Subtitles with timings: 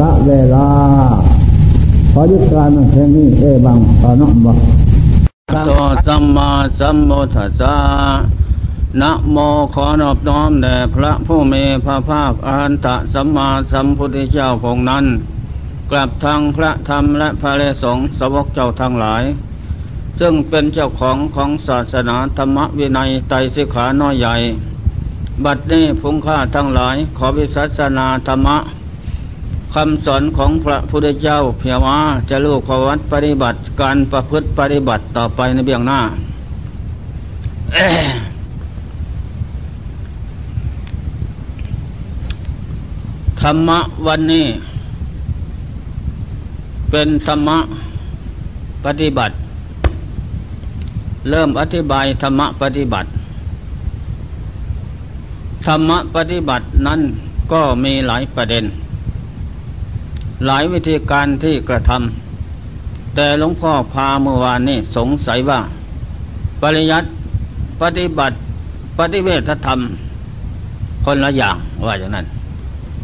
[0.00, 0.68] ละเวลา
[2.12, 4.58] ขอยุดการเพลงนี้เอบังตอนน้องบอก
[5.64, 5.70] โต
[6.06, 7.76] สัมมาสัมพุทธัสสะ
[9.00, 9.36] นะโม
[9.74, 15.04] ขอนอบน้อมแด่พระผู้มีพระภาคอรหันตสัมมาสัมพุทธเจ้าพงนั้น
[15.90, 19.22] กลับทางพระธรรมและพระเลสงสวกเจ้าทั้งหลาย
[20.20, 24.34] ซึ่งเป็นเจ้าของของศาสนาธรรมวินัยไตรสิขาน้อยใหญ่
[25.44, 28.58] บัดนี้พุงค่าทั้งหลายขอวิสัสนาธรรมะ
[29.74, 31.96] คำสอนของพระพุทธเจ้าเพียว่า
[32.30, 36.00] จะลูกขวัดปฏิบัติการประพฤติปฏิบัติต่อไปในเบื้องหน้า
[43.40, 44.46] ธรรมะวันนี้
[46.90, 47.58] เป็นธรรมะ
[48.84, 49.34] ปฏิบัติ
[51.30, 53.08] เริ่มอธิบายธรรมะปฏิบัติ
[55.66, 57.00] ธรรมะปฏิบัตินั้น
[57.52, 58.64] ก็มีหลายประเด็น
[60.46, 65.60] หลายวิธีการที่กระทำแต่หลวงพ่อพาเมื่อวานนี้สงสัยว่า
[66.62, 67.08] ปริยัติ
[67.80, 68.36] ปฏิบัติ
[68.98, 69.78] ปฏิเวทธรรม
[71.04, 72.26] คนละอย่างว่าอย่างนั้น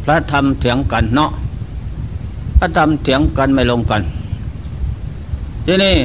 [0.05, 1.31] พระธรรมเถียงกันเนาะ
[2.59, 4.03] พระธรรมเถียงกันไม่ลงกัน
[5.67, 5.97] ที่นี่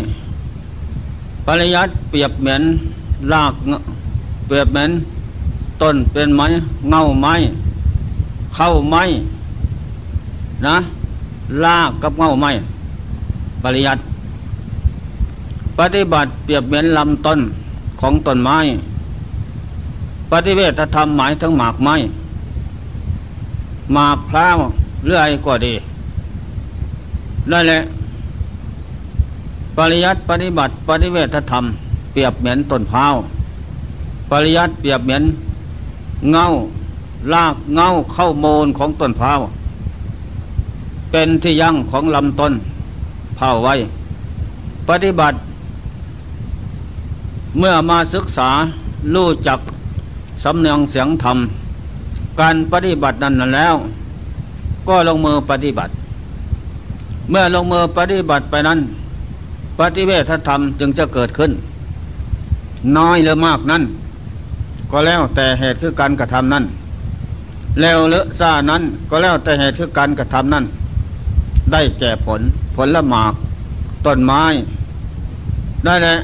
[1.45, 2.61] ปริยัติเปรียบเหมือน
[3.33, 3.53] ลาก
[4.47, 4.91] เปรียบเหมือน
[5.81, 6.45] ต้นเป็นไม้
[6.89, 7.33] เง่าไม้
[8.55, 9.03] เข้าไม้
[10.67, 10.75] นะ
[11.63, 12.51] ลากกับเงาไม้
[13.63, 14.01] ปริยัติ
[15.79, 17.39] ปฏิบัติเปรียบเหมือนลำต้น
[18.01, 18.57] ของต้นไม้
[20.31, 21.95] ปฏิเวทธรรมหมายถึงหมากไม้
[23.93, 24.57] หมากพร้าว
[25.05, 25.73] เรื่อยก็ดี
[27.51, 27.79] นั่นแหละ
[29.77, 31.63] ปริยัติปฏิบัติ ปฏิเวทธรรม
[32.11, 33.15] เปรียบเหมือนต้นพร้าว
[34.29, 35.23] ปริยัติเปรียบเหมือน
[36.31, 36.45] เงา
[37.33, 39.39] ลากเงาเข้าโมนของต้นพร้าว
[41.11, 42.53] เป็นที่ยั่งของลำต้น
[43.35, 43.75] เผาไว้
[44.89, 45.37] ปฏิบัติ
[47.57, 48.49] เมื่อมาศึกษา
[49.13, 49.59] รู้จัก
[50.43, 51.37] สำเนียงเสียงธรรม
[52.39, 53.75] การปฏิบัตินั้นแล้ว
[54.87, 55.91] ก็ลงมือปฏิบัติ
[57.29, 58.79] เมื่อลงมือปฏิบัติไปนั้น
[59.79, 61.51] ปฏิเวทธรรมจึงจะเกิดขึ้น
[62.97, 63.83] น้อยหรือมากนั้น
[64.91, 66.63] ก็แล้วแต่เหตุคือการกระทำนั้น
[67.81, 70.65] แล้วเลอะซ่านั้นก็แล้วแต่เหตุคือการกระทำนั้น
[71.71, 72.41] ได้แก่ผล
[72.75, 73.33] ผลละหมาก
[74.05, 74.43] ต้นไม้
[75.85, 76.15] ได้แหละ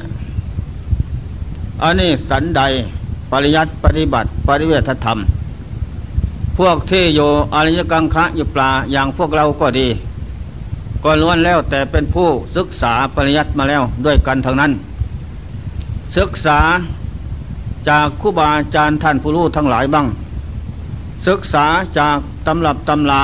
[1.82, 2.62] อันนี้สันใด
[3.30, 5.18] ปริยัติปฏิบัติ ปริเวทธรรม
[6.58, 9.88] พวกที่อยู่อริยกังคะอยู่ปลาอย่างพวกเราก็ดี
[11.04, 14.72] ก็ล้วนแล้วแต่เป็นผู้ศึกษาปริยัติมาแล้วด้วยกันทั้งนั้น
[16.16, 16.58] ศึกษา
[17.88, 20.06] จากครูบาอาจารย์ท่านผู้รู้ทั้งหลายบ้าง
[21.28, 21.66] ศึกษา
[21.98, 23.22] จากตำรับตำลา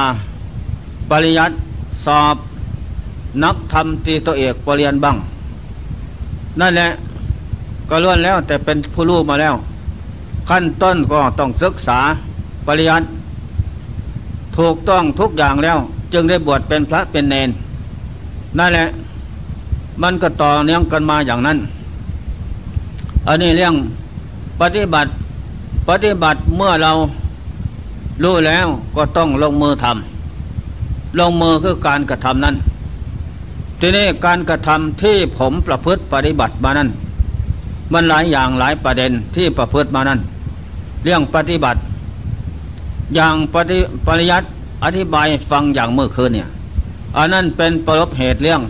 [1.11, 1.55] ปริยัติ
[2.07, 2.37] สอบ
[3.45, 5.17] นักทำตีตัวเอกปรริญญาบ้าง
[6.61, 6.89] นั่นแหละ
[7.89, 9.55] ก็ล้วนแล้วแต่เป็นผู้รู้มาแล้ว
[10.49, 11.99] ขั้นต้นก็ต้องศึกษา
[12.67, 13.07] ปริยัติ
[14.57, 15.79] ถูกต้องทุกอย่างแล้ว
[16.13, 17.51] จึงได้บวชเป็นพระเป็นเนน
[18.59, 18.87] นั่นแหละ
[20.03, 21.59] มันก็ต่อเนื่องกันมาอย่างนั้น
[23.29, 23.75] อันนี้เรื่อง
[24.61, 25.11] ปฏิบัติ
[25.89, 26.93] ปฏิบัติเมื่อเรา
[28.23, 28.67] รู้แล้ว
[28.97, 30.14] ก็ต้องลงมือทำ
[31.19, 32.57] ลงมือคือการกระทำนั้น
[33.81, 36.89] ทีนี้การกระทำที่ผมประพฤติปฏิบัติมานั้น
[37.93, 40.21] มันหลายอย่างหลายประเด็นที่ประพฤติมานั้น
[41.05, 41.81] เรื่องปฏิบัติ
[43.15, 44.47] อย่างปฏิปริยัติ
[44.85, 46.49] อธิบายฟังอย่างเมื่อคืนเนี่ย
[47.17, 48.63] อันนั้นเป็นประลบเหตุเรื่อง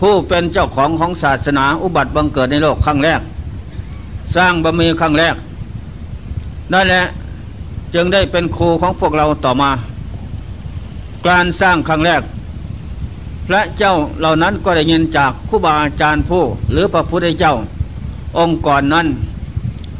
[0.00, 3.20] ผู้เป็นเจ้าของของศาสนาอุบัติบังเกิดในโลกครั้งแรก
[4.36, 5.34] สร้างบะมีครั้งแรก
[6.72, 7.04] นั่นแหละ
[7.94, 9.70] จึงได้เป็นครูของพวกเราต่อมา
[11.28, 12.22] การสร้างครั้งแรก
[13.48, 17.54] พระเจ้าเหล่านั้นก็ได้ยินจากครูบาอาจารย์ผู้ หรือพระพุทธเจ้า
[18.38, 19.06] องค์ก่อนนั้น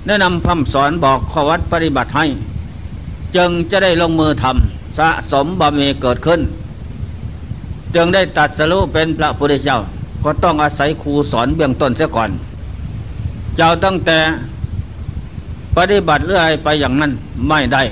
[0.07, 2.27] แนะนำคำสอนบอกขวัดปฏิบัติให้
[3.37, 6.41] จึงจะได้ลงมือทำสะสมบารมีเกิดขึ้น
[7.95, 9.79] จึงได้ตัดสรุเป็นพระพุทธเจ้า
[10.25, 12.31] ก็ต้องอาศัยครูสอนเบื้องต้นเสียก่อน
[13.57, 14.19] เจ้าตั้งแต่
[15.77, 17.13] ปฏิบัติเรื่อยไปอย่างนั้น
[17.49, 17.83] ไม่ได้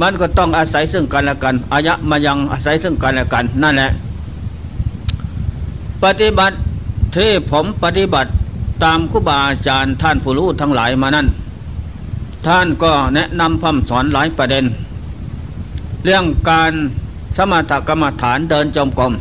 [0.00, 3.90] มันก็ต้องอาศัยซึ่งกันและกันอายะมายังอาศัยซึ่งกันและกัน นั่นแหละ
[6.04, 6.56] ปฏิบัติ
[7.16, 8.30] ที่ผมปฏิบัติ
[8.84, 11.26] ตามครูบาอาจารย์ท่านผู้รู้ทั้งหลายมานั้น
[12.46, 14.64] ท่านก็แนะนำคำสอนหลายประเด็น
[16.04, 16.72] เรื่องการ
[17.36, 19.12] สมถกรรมฐานเดินจมกรม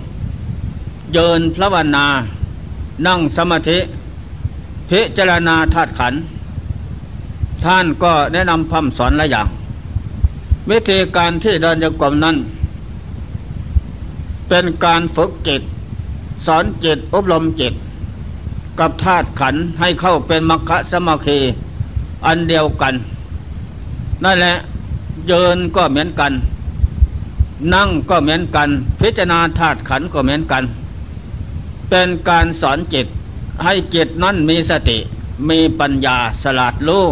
[1.14, 2.06] เยินพระวนา
[3.08, 3.80] นั่งสมาธิ
[4.90, 6.14] พิจารณาธาตุขัน
[7.66, 9.48] ท่านก็แนะนำคำสอนหลายอย่าง
[10.72, 12.38] วิธีการที่เดินโยกมนั้น
[14.50, 15.62] เป็นการฝึกจิต
[16.46, 17.74] สอนจิตอบรมจิต
[18.80, 21.40] กับธาตุขันให้เข้าเป็นมรรคสมาคี
[22.26, 22.94] อันเดียวกัน
[24.24, 24.56] นั่นแหละ
[25.28, 26.34] เยินก็เหมือนกัน
[27.74, 28.70] นั่งก็เหมือนกัน
[29.00, 30.64] พิจารณาธาตุขันก็เหมือนกัน
[31.90, 33.08] เป็นการสอนจิต
[33.64, 34.98] ให้จิตนั้นมีสติ
[35.50, 37.06] มีปัญญาสลาดรู้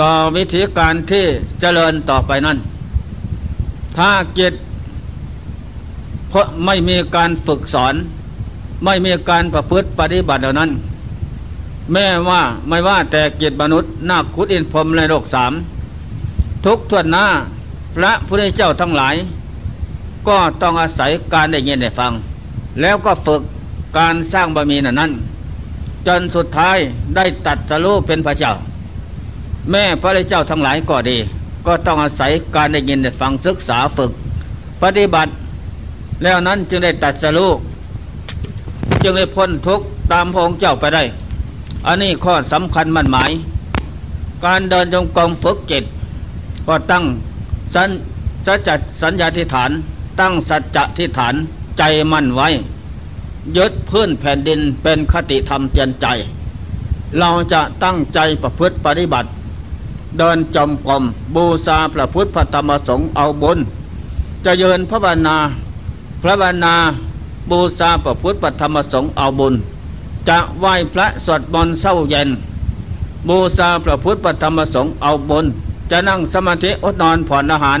[0.00, 1.24] ต่อวิธีการที่
[1.60, 2.58] เจริญต่อไปนั้น
[3.96, 4.54] ถ้าจิต
[6.28, 7.94] เพราะไม่มีการฝึกสอน
[8.84, 10.70] ไม่มีการประพฤติปฏิบัติเหล่านั้น
[11.92, 15.52] แม้ว่าไม่ว่าแต่จิตมนุษย์นาคุดอินพรมในโลกสาม
[16.64, 17.26] ทุกทวนหน้า
[17.96, 19.14] พระพุทธเจ้าทั้งหลาย
[20.28, 22.12] ก็ต้องอาศัยการได้ยินได้ฟัง
[22.80, 23.42] แล้วก็ฝึก
[23.98, 25.12] การสร้างบารมีนั้น
[26.06, 26.78] จนสุดท้าย
[27.16, 28.52] ได้ตัดสรู้เป็นพระเจ้า
[29.70, 31.18] แม่พระเจ้าทั้งหลายก็ดี
[31.66, 34.10] ก็ต้องอาศัยการได้ยินได้ฟังศึกษาฝึก
[34.82, 35.32] ปฏิบัติ
[36.22, 37.50] แล้วนั้นจึงได้ตัดสรู้
[39.02, 41.02] จึงได้พ้นทุกข์ตามพระองค์เจ้าไปได้
[41.86, 43.30] อันนี้ข้อสำคัญมั่นหมาย
[44.44, 45.84] การเดินจงกรมฝึกจิต
[46.66, 47.04] ก็ตั้ง
[47.74, 47.88] สัญ
[48.46, 48.70] สัจ
[49.02, 49.70] สัญญาธิฐาน
[50.20, 51.34] ตั้งสัจจะทิฐาน
[51.78, 51.82] ใจ
[52.12, 52.48] มั่นไว้
[53.56, 56.06] ยึดพื้นแผ่นดินเป็นคติธรรมเตือนใจ
[57.18, 59.28] เราจะตั้งใจประพฤติปฏิบัติ
[60.18, 61.02] เดินจมกรม
[61.34, 63.58] บูชาพระพุทธพระธรรมสงฆ์เอาบุญ
[64.44, 65.36] จะเยินพระบานา
[66.22, 66.74] พระบานา
[67.50, 69.54] บูชาพระพุทธพระธรรมสงฆ์เอาบุญ
[70.28, 72.28] จะไหว้พระสวดมนต์เศร้าเย็น
[73.28, 75.44] บูชาพระพุทธพระธรรมสงฆ์เอาบุญ
[75.90, 77.80] จะนั่งสมาธิอดนอนผ่อนอาหาร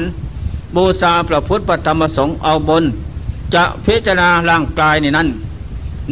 [0.76, 2.84] บูชาพระพุทธพระธรรมสงฆ์เอาบน
[3.54, 5.28] จะพิจารณาร่างกายนี่นั้น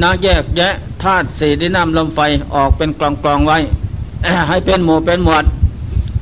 [0.02, 2.20] นาแยกแยะธาตุสี่ดินน้ำลมไฟ
[2.54, 3.58] ออกเป็นกลองกลองไว้
[4.48, 5.44] ให้เป็นหมู่เป็นหมวด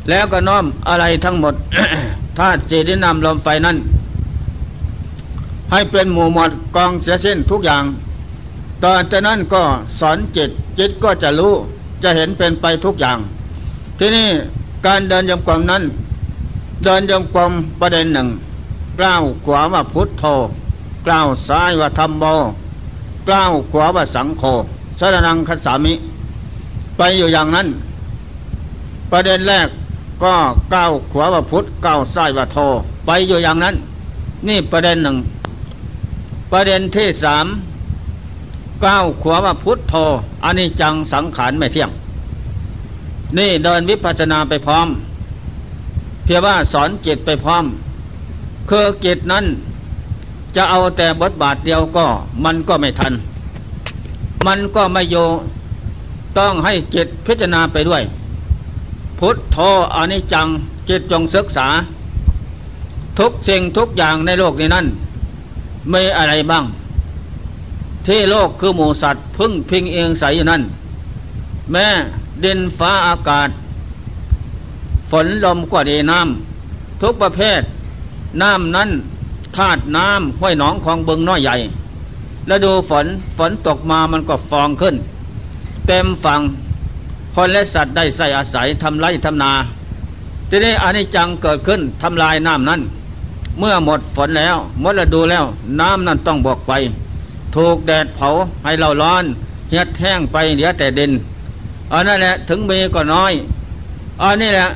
[0.08, 1.54] แล้วก็น้อมอะไรทั้งหมด
[2.38, 3.76] ธาตุสี่ดินำลมไฟนั้น
[5.70, 7.84] ให้เป็นหมู่หมดกองเสียสิ้นทุกอย่าง
[8.82, 9.62] ตอนจากนั้นก็
[9.98, 11.54] สอนจิตจิตก็จะรู้
[12.02, 13.18] จะเห็นเป็นไปทุกอย่าง
[13.98, 14.28] ที่นี่
[14.86, 15.82] การเดินยมกลมนั้น
[16.84, 18.28] เดินยมกลมประเด็นหนึ่ง
[18.98, 20.24] กล้าวขวาว่าพุทโธ
[21.06, 22.24] กล้าวซ้ายว่าธรรมโม
[23.28, 24.42] กล้าวขวาว่าสังโฆ
[24.98, 25.94] สรนังคัสามิ
[26.96, 27.68] ไปอยู่อย่างนั้น
[29.10, 29.68] ประเด็นแรก
[30.22, 30.34] ก็
[30.74, 32.58] ก้าวขวาว่าพุทธก้าวซ้ายว่าโธ
[33.06, 33.74] ไปอยู่อย่างนั้น
[34.48, 35.16] นี่ประเด็นหนึ่ง
[36.52, 37.46] ประเด็นที่สาม
[38.84, 39.94] ก้าวขวาว่าพุทธโธ
[40.44, 41.90] อันนี้จังสังขารไม่เที่ยง
[43.38, 44.88] นี่เดินวิปัสสนาไปพร้อม
[46.24, 47.64] เพียงว่าสอนจิตไปพร้อม
[48.70, 49.44] คือจิตนั้น
[50.56, 52.06] จะเอาแต่บทบาทเดียวก็
[52.44, 53.12] มันก็ไม่ทัน
[54.46, 55.16] มันก็ไม่โย
[56.38, 58.02] ต้องให้จิตพิจารณาไปด้วย
[59.24, 59.58] พุทโธ
[59.94, 60.48] อนิจจัง
[60.88, 61.68] จิตจงศึกษา
[63.18, 64.86] ทุกสิ่งทุกอย่างในโลกนี้นั้น
[65.90, 66.64] ไม่อะไรบ้าง
[68.06, 70.62] ที่โลกคือหมูสัตว์พึ่งพิงเองใสอยู่นั่น
[71.72, 71.86] แม่
[72.44, 73.48] ดินฟ้าอากาศ
[75.10, 77.60] ฝนลมก็ดีน้ำทุกประเภท
[78.42, 78.90] น้ำนั้น
[79.56, 81.56] ธาตุน้ำห้วยหนองของบึงน้อยใหญ่
[82.46, 84.94] แล้วดูฝนฝนตกมามันก็ฟองขึ้น
[85.86, 86.40] เต็มฝั่ง
[87.34, 89.52] คนและสัตว์ได้ใส่อาศัยทำไรทำนา
[90.48, 92.80] ทีนี้อันนี้จังเกิดขึ้นทำลายน้ำนั้น
[93.58, 95.44] เมื่อหมดฝนแล้วหมดฤดูแล้ว
[95.80, 96.72] น้ำนั้นต้องบกไป
[97.54, 98.28] ถูกแดดเผา
[98.64, 99.24] ให้เราร้อน
[99.68, 101.12] เหียดแห้งไปเหลือแต่ดิน
[101.92, 103.32] อันนั่นแหละถึงมีก็น้อย
[104.22, 104.68] อันนี้แหละ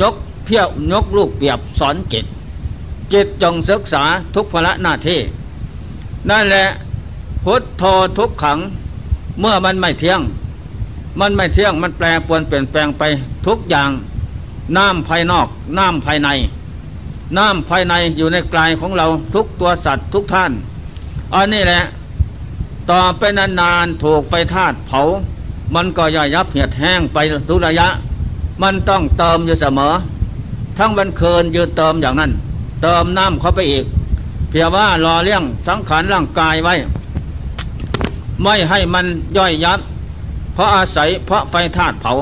[0.00, 0.14] ยก
[0.44, 2.24] เพี้ยวยกลูกเปียบสอนจิต
[3.12, 4.04] จิตจงศึกษา
[4.34, 5.20] ทุกภละหน้าที่
[6.30, 6.64] นั่นแหละ
[7.44, 7.82] พุทโธ
[8.18, 8.58] ทุกขัง
[9.40, 10.20] เมื่อมันไม่เที่ยง
[11.20, 13.02] มันไม่เที่ยงมันแปลปวนเปลี่ยนแปลงไป
[13.46, 13.90] ทุกอย่าง
[14.76, 16.28] น้ำภายนอก น้ำภายใน
[17.38, 20.52] น้ำภายในอยู่ในกายของเราทุกตัวสัตว์ทุกท่าน
[21.34, 21.82] อันนี้แหละ
[22.90, 25.00] ต่อไปนานๆถูกไฟธาตุเผา
[25.74, 27.88] มันก็ย่อยยับเหียดแห้งไปทุกระยะ
[28.62, 29.94] มันต้องเติมอยู่เสมอ
[30.78, 32.32] ทั้งบันเคินยืนเติมอย่างนั้น
[32.82, 33.84] เติมน้ำเข้าไปอีก
[34.48, 36.74] เพียงว่ารอเลี้ยงสังขารร่างกายไว้
[38.42, 39.80] ไม่ให้มันย่อยยับ
[40.54, 42.12] เพราะอาศัยเพราะไฟธาตุเผา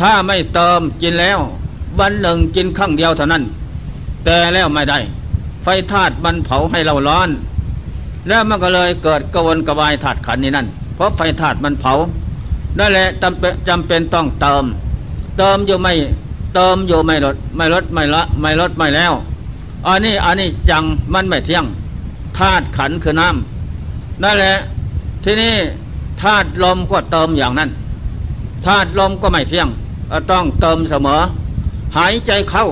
[0.00, 1.38] ถ้าไม่เติมกินแล้ว
[1.98, 3.42] วันหนึ่งกินครั้งเดียวเท่านั้น
[4.24, 4.98] แต่แล้วไม่ได้
[5.62, 7.28] ไฟธาตุมันเผาให้เราร้อน
[8.28, 11.92] แล้วมันก็เลยเกิดกวนกระวายธาตุขันนี้นั่น เพราะไฟธาตุมันเผา
[12.78, 14.64] นั่นแหละจำเป็นจำเป็นต้องเติม
[15.38, 15.92] เติมอยู่ไม่
[16.54, 19.12] เติมอยู่ไม่ลดไม่ลดไม่ละไม่ลดไม่แล้ว
[19.86, 21.64] อันนี้อันนี้จังมันไม่เที่ยง
[22.38, 24.54] ธาตุขันคือน้ำนั่นแหละ
[25.24, 25.54] ทีนี้
[26.22, 27.70] ธาตุลมก็เติมอย่างนั้น
[28.66, 29.68] ธาตุลมก็ไม่เที่ยง
[30.30, 31.20] ต้องเติมเสมอ
[31.96, 32.66] หายใจเข้า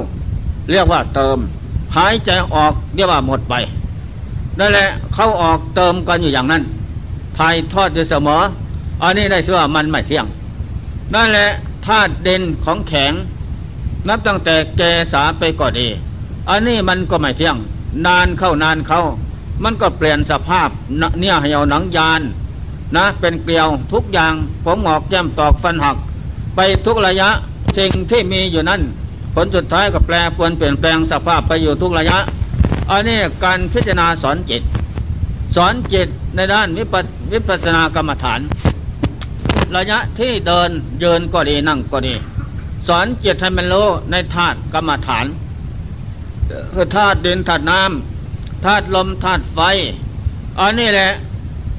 [0.70, 1.38] เรียกว่าเติม
[1.96, 3.54] หายใจออกเรียกว่าหมดไป
[4.58, 6.62] นั่นแหละเข้าออกเติมกันอยู่อย่างนั้น
[7.38, 8.42] ถ่ายทอดอยู่เสมอ
[9.02, 10.26] อันนี้ได้ชื่อว่ามันไม่เที่ยง
[11.14, 11.48] นั่นแหละ
[11.86, 13.12] ธาตุเด่นของแข็ง
[14.08, 14.82] นับตั้งแต่แก
[15.12, 15.88] สาไปก็ดี
[16.48, 17.56] อันนี้มันก็ไม่เที่ยง
[18.06, 19.02] นานเข้านานเข้า
[19.62, 20.68] มันก็เปลี่ยนสภาพ
[21.20, 22.20] เนี่ยเหี่ยวหนังยาน
[22.96, 24.32] นะเป็นเกลียวทุกอย่าง
[24.64, 25.96] ผมหงอกแก้มตอกฟันหัก
[26.56, 27.28] ไปทุกระยะ
[27.78, 28.80] สิ่งที่มีอยู่นั้น
[29.34, 32.18] ผลสุดท้ายก็แปลปวนเปลี่ยนแปลงสภาพไปอยู่ทุกระยะ
[32.90, 34.62] อันนี้การพิจารณาสอนจิต
[35.56, 36.84] สอนจิตในด้านวิ
[37.46, 38.40] ปัวสนากรรมฐาน
[39.76, 42.14] ระยะที่เดินเยินก็ดีนั่งก็ดี
[42.88, 45.26] สอนจิตให้มันรู้ในธาตุกรรมฐาน
[46.74, 49.60] คือธาตุดินธาตุน้ำธาตุลมธาตุไฟ
[50.60, 51.10] อันนี้แหละ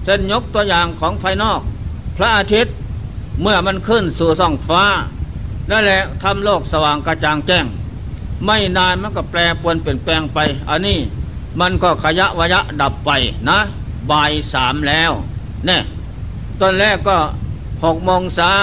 [0.03, 1.61] เส้นยกตัวอย่างของภายนอก
[2.17, 2.75] พระอาทิตย์
[3.41, 4.83] เมื่อมันขึ้นสู่ส่องฟ้า
[5.69, 7.65] นั่นแหละทำโลกสว่างกระจ่างแจ้ง
[8.45, 10.99] ไม่นานมันก็แปรปวนเปลี่ยนแปลงไป อันนี้
[11.59, 13.11] มันก็ขยะวยะดับไป
[13.49, 13.59] นะ
[14.11, 15.11] บ่ายสามแล้ว
[15.65, 15.81] เนี่ย
[16.59, 17.17] ตอนแรกก็
[17.83, 18.55] หกโมงเช้า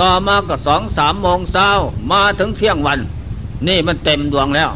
[0.00, 1.68] ต่อมาก็สองสามโมงเช้า
[2.12, 2.98] มาถึงเที่ยงวัน
[3.68, 4.70] นี่มันเต็มดวงแล้ว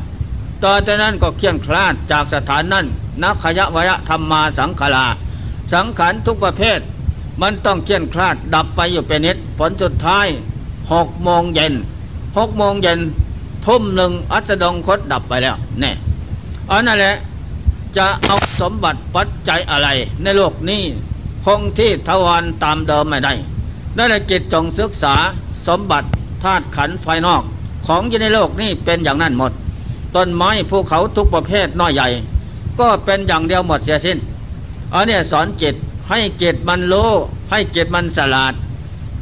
[0.62, 2.86] ตอนนั้นก็เคลี่ยงคลาดจากสถานนั้น
[3.22, 5.06] นักขยะวยะธรรมมาสังขารา
[5.72, 6.80] สังขารทุกประเภท
[7.42, 10.26] มันต้องเคี่ยนคลาดดับไปอยู่เป็นนิดผลสุดท้าย
[10.92, 11.74] หกโมงเย็น
[12.36, 13.00] หกโมงเย็น
[13.66, 15.94] ทุ่มหนึ่งอัสดงคตดับไปแล้วเนี่ย
[16.70, 17.14] อันนั่นแหละ
[17.96, 19.88] จะเอาสมบัติปัจจัยอะไร
[20.22, 20.82] ในโลกนี้
[21.44, 23.32] คงที่ทวารตามเดิมไม่ได้
[23.96, 25.14] นั่นแหละกิจจงศึกษา
[25.66, 26.08] สมบัติ
[26.42, 27.42] ธาตุขันไฟนอก
[27.86, 29.52] ของอยู่ในโลกนี้เป็นอย่างนั้นหมด
[30.16, 32.08] ต้นไม้ภูเขาทุกประเภทน้อยใหญ่
[32.78, 34.18] ก็เป็นอย่างเดียวหมดเสียสิ้น
[34.94, 35.74] อันนี้สอนจิต
[36.08, 36.94] ให้จิตมันโล
[37.50, 38.54] ให้จิตมันสลาด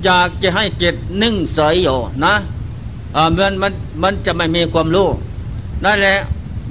[0.05, 2.35] อยากจะให้จิตนิ่งเสยอยู่นะ
[3.33, 5.09] เมื่อมันมันจะไม่มีความรู้
[5.85, 6.19] นั่นแหละ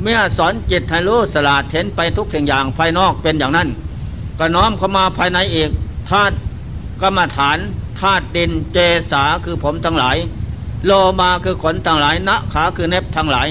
[0.02, 3.70] เมื่อสอนจิตให้รู้สลาดเห็นไปทุกสิ่งอย่างภายนอกเป็นอย่างนั้น
[4.40, 5.72] ก็น้อมเข้ามาภายในเอก
[6.10, 6.36] ธาตุ
[7.02, 7.58] กรรมฐาน
[8.00, 8.78] ธาตุดินเจ
[9.12, 10.18] สาคือผมทั้งหลาย
[10.86, 13.48] โลมาคือขนทั้งหลายณขาคือเน็บทั้งหลาย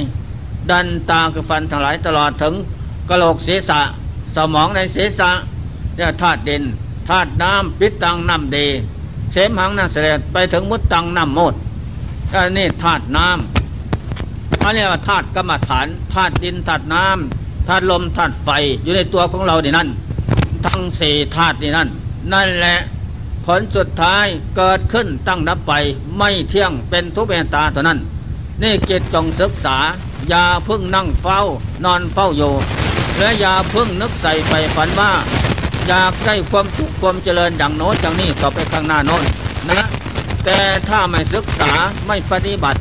[0.70, 2.54] ดันตาคือฟันทั้งหลายตลอดถึง
[3.08, 3.80] กระโหลกศีรษะ
[4.36, 5.30] สมองในศีรษะ
[5.96, 6.62] เนี่ยธาตุดิน
[7.08, 8.66] ธาตุน้ำปิตังน้ำดี
[9.32, 11.54] เสมหังน้ำเสดไปถึงมุดตังน้ำมด
[12.32, 18.48] อันนี้ธาตุน้ำอันนี้ว่าธาตุกรรมฐานธาตุดินธาตุน้ำธาตุลมธาตุไฟ
[18.82, 19.88] อยู่ในตัวของเราเนี่นั่น
[20.64, 21.88] ทั้งสี่ธาตุนี่นั่น
[22.32, 22.76] นั่นแหละ
[23.44, 24.26] ผลสุดท้าย
[24.56, 25.72] เกิดขึ้นตั้งนับไป
[26.18, 27.98] ไม่เที่ยงเป็นทุกเมตาเท่านั้น
[28.62, 29.76] นี่เกิจจงศึกษา
[30.28, 31.40] อย่าพึ่งนั่งเฝ้า
[31.84, 32.52] นอนเฝ้าอยู่
[33.18, 35.11] และอย่าเพึ่งนึกใส่ไปฝันว่า
[35.88, 39.23] อยากได้ความสุขความเจริญอย่างโน้นอย่างนี้ต่อไปข้างหน้าโน้น
[39.71, 39.87] นะ
[40.44, 41.71] แต่ถ้าไม่ศึกษา
[42.06, 42.80] ไม่ปฏิบัติ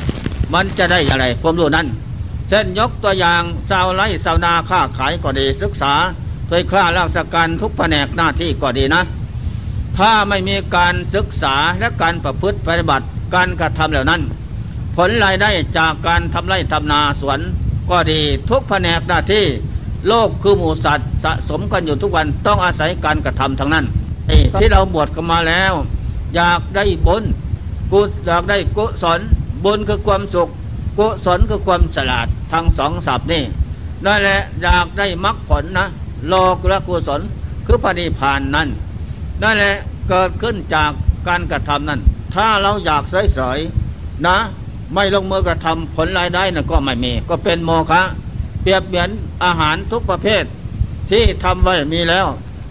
[0.54, 1.88] มันจะได้อะไรความรู้นั้น
[2.50, 5.94] เช่นยกตัวอย่างชาวไร่ชาวนาค้าขายก็ดีศึกษา
[6.48, 9.04] เคยคล้าราชการทุกแผนกหน้าที่ก็ดีนะ
[9.98, 14.22] ถ้าไม่มีการศึกษาและการประพฤติปฏิบัติการกระทำเหล่านั้น
[14.96, 17.40] ผลรายได้จากการทำไร่ทำนาสวน
[17.90, 19.46] ก็ดีทุกแผนกหน้าที่
[20.08, 23.86] โลกคือหมูสัตว์สะสมกันอยู่ทุกวันต้องอาศัยการกระทำทั้งนั้น
[24.60, 25.74] ที่เราบวชกันมาแล้ว
[26.36, 27.24] อยากได้บุญ
[27.92, 29.20] กุอยากได้กุศล
[29.64, 30.50] บุญคือความสุข
[30.98, 33.44] กุศลคือความฉลาดทั้งสองศัพท์นี่
[34.06, 35.86] นั่นแหละอยากได้มรรคผลนะ
[36.30, 37.22] โลกและกุศล
[37.66, 38.68] คือปฏิพานนั้น
[39.42, 39.76] นั่นแหละ
[40.10, 40.92] เกิดขึ้นจาก
[41.28, 42.02] การกระทำนั้น
[42.36, 43.04] ถ้าเราอยาก
[43.36, 44.38] เฉยๆนะ
[44.94, 48.02] ไม่ลงมือกระทำผลรายได้นะก็ไม่มี ก็เป็นโมฆะ
[48.64, 49.10] เปรียบเหมือน
[49.44, 50.44] อาหารทุกประเภท
[51.10, 52.28] ที่ทำไว้มีแล้ว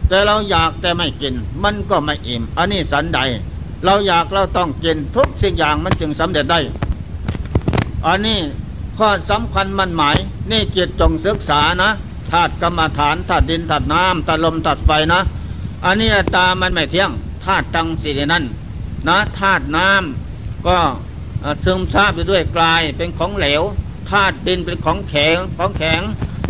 [0.08, 3.20] แต่เราอยากแต่ไม่กิน มันก็ไม่อิ่ม อันนี้สันใด
[3.84, 6.60] เราอยากเราต้องกินทุกสิ่งอย่างมันจึงสำเร็จได้
[8.06, 8.38] อันนี้
[8.98, 10.16] ข้อสำคัญมันหมาย
[10.50, 11.90] นี่จิตจงศึกษานะ
[12.30, 15.20] ธาตุกรรมฐานธาตุดินธาตุน้ำธาตุลมธาตุไฟนะ
[15.84, 17.10] อันนี้ตามันไม่เที่ยง
[17.44, 18.44] ธาตุตังสีนั้น
[19.08, 20.76] นะธาตุน้ำก็
[21.64, 23.62] ซึมซาบไปด้วยกลายเป็นของเหลว
[24.10, 26.00] ธาตุดินเป็นของแข็งของแข็ง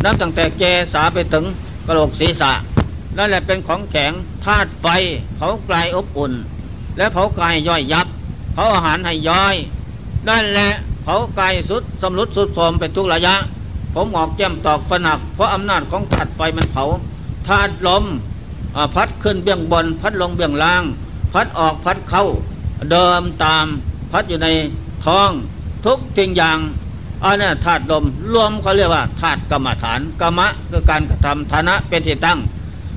[0.04, 1.44] นับตั้งแต่แกสาไปถึง
[1.86, 2.52] กระโหลกศีรษะ
[3.16, 4.12] นั่นแหละเป็นของแข็ง
[4.44, 4.86] ธาตุไฟ
[5.36, 6.32] เผากลายอบอุ่น
[6.96, 8.06] และเผากายย่อยยับ
[8.54, 9.56] เผาอาหารให้ย่อย
[10.28, 10.70] นั่นแหละ
[11.02, 13.34] เผากายสุดสำรุดสุดโทมไปทุกระยะ
[13.94, 16.84] ผมออกแก้มตอกฝนัก เพราะอำนาจของธาตุไฟมันเผา
[17.48, 18.04] ธาตุลม
[18.94, 20.82] พัดขึ้นเบี้ยงบน พัดลงเบี้ยงล่าง
[21.32, 22.24] พัดออกพัดเข้า
[22.90, 23.66] เดิมตาม
[24.10, 24.48] พัดอยู่ใน
[25.04, 25.30] ท้อง
[25.84, 26.58] ทุกทิ่งอย่าง
[27.24, 32.38] อันนี้ธาตุลมรวมเขาเรียกว่าธาตุกรรมฐานกรรมะคือการกระทำฐานะเป็นที่ตั้ง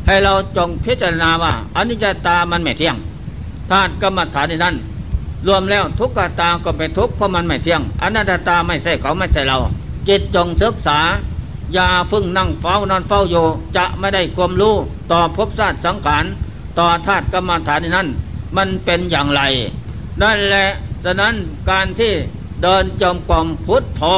[0.07, 2.95] ให้เราจงพิจารณาว่าอนิจจตามันไม่เที่ยง
[3.71, 4.75] ธาตุกรรมฐานในนั้น
[5.47, 9.57] รวมแล้วทุกขตาก็เป็นทุกข์เพราะมันไม่เที่ยงอนัตตาไม่ใช่เขาไม่ใช่เรา
[10.07, 10.99] จิตจงศึกษา
[11.73, 13.35] อย่าพึ่งนั่งเฝ้านอนเฝ้าโย
[13.77, 14.75] จะไม่ได้ความรู้
[15.11, 16.25] ต่อภพชาติสังขาร
[16.79, 18.07] ต่อธาตุกรรมฐานนั้น
[18.57, 19.41] มันเป็นอย่างไร
[20.21, 20.67] นั่นแหละ
[21.03, 21.33] ฉะนั้น
[21.69, 22.13] การที่
[22.65, 24.17] เดินจมกรมพุทธอ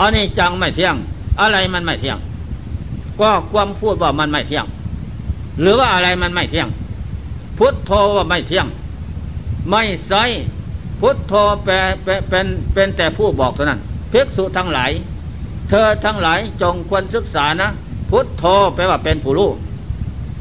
[0.00, 0.96] อันนี้จังไม่เที่ยง
[1.40, 2.18] อะไรมันไม่เที่ยง
[3.20, 4.66] ก็ความพูดว่ามันไม่เที่ยง
[5.60, 6.68] หรือว่าอะไรมันไม่เที่ยง
[7.58, 8.66] พุทโธว่าไม่เที่ยง
[9.70, 10.24] ไม่ใช่
[11.00, 11.32] พุทโธ
[11.64, 11.74] แปล
[12.28, 13.80] เป็นเป็นแต่ผู้บอกเท่านั้น
[14.12, 14.90] ภิกษุทั้งหลาย
[15.68, 17.68] เธอทั้งหลายจงควรศึกษานะ
[18.10, 19.50] พุทโธแปลว่าเป็นผู้รู้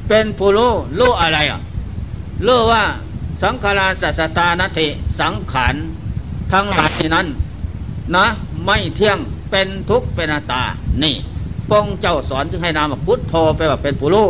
[0.08, 1.62] เป็นผู้รู้รู้อะไรอะ
[2.46, 2.84] รู้ว่า
[3.42, 4.88] สังขาราสัสตานติ
[5.20, 5.76] สังขาร
[6.52, 7.28] ทั้งหลายนั้น
[8.16, 8.26] นะ
[8.66, 9.18] ไม่เที่ยง
[9.52, 10.64] เป็นทุกข์เป็นตา
[11.04, 11.16] นี่
[11.70, 14.28] ปองเจ้าสอนจึงให้นามพุทโธไปว่าเป็นผู้รู้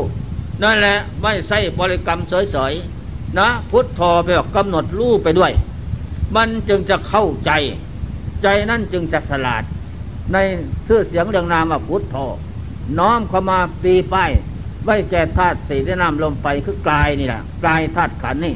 [0.63, 5.51] นั่นแหละไม่ใช่บริกรรมเฉยๆนะพุทโธไปว่ากำหนดรู้ไปด้วย
[6.36, 7.51] มันจึงจะเข้าใจ
[8.44, 9.63] ใจนั่นจึงจะสลาด
[10.34, 10.38] ใน
[10.88, 12.16] ชื่อเสียงเรียงนามว่าพุทโธ
[13.00, 14.32] น้อมเข้ามาตีป้าย
[14.86, 18.56] ไว้แก่ธาตุสี่ที่นำลมไปคือกลายนี่แหละกลายธาตุขันนี่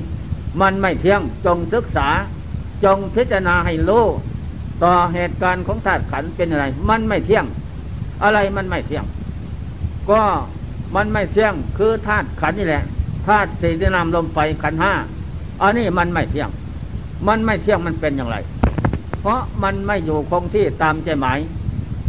[0.61, 2.07] มันไม่เที่ยงจงศึกษา
[2.83, 4.05] จงพิจารณาให้รู้
[4.83, 7.45] ต่อเหตุการณ์ของธาตุขันเป็นอะไร มันไม่เที่ยง
[8.23, 9.05] อะไรมันไม่เที่ยง
[10.09, 10.21] ก็
[10.95, 12.83] มันไม่เที่ยงคือธาตุขันนี่แหละ
[13.27, 14.93] ธาตุสี่ที่นำลมไปขันห้า
[15.61, 16.49] อันนี้มันไม่เที่ยง
[17.27, 18.37] มันไม่เที่ยงมันเป็นอย่างไร
[19.19, 21.39] เพราะมันไม่อยู่คงที่ตามใจหมาย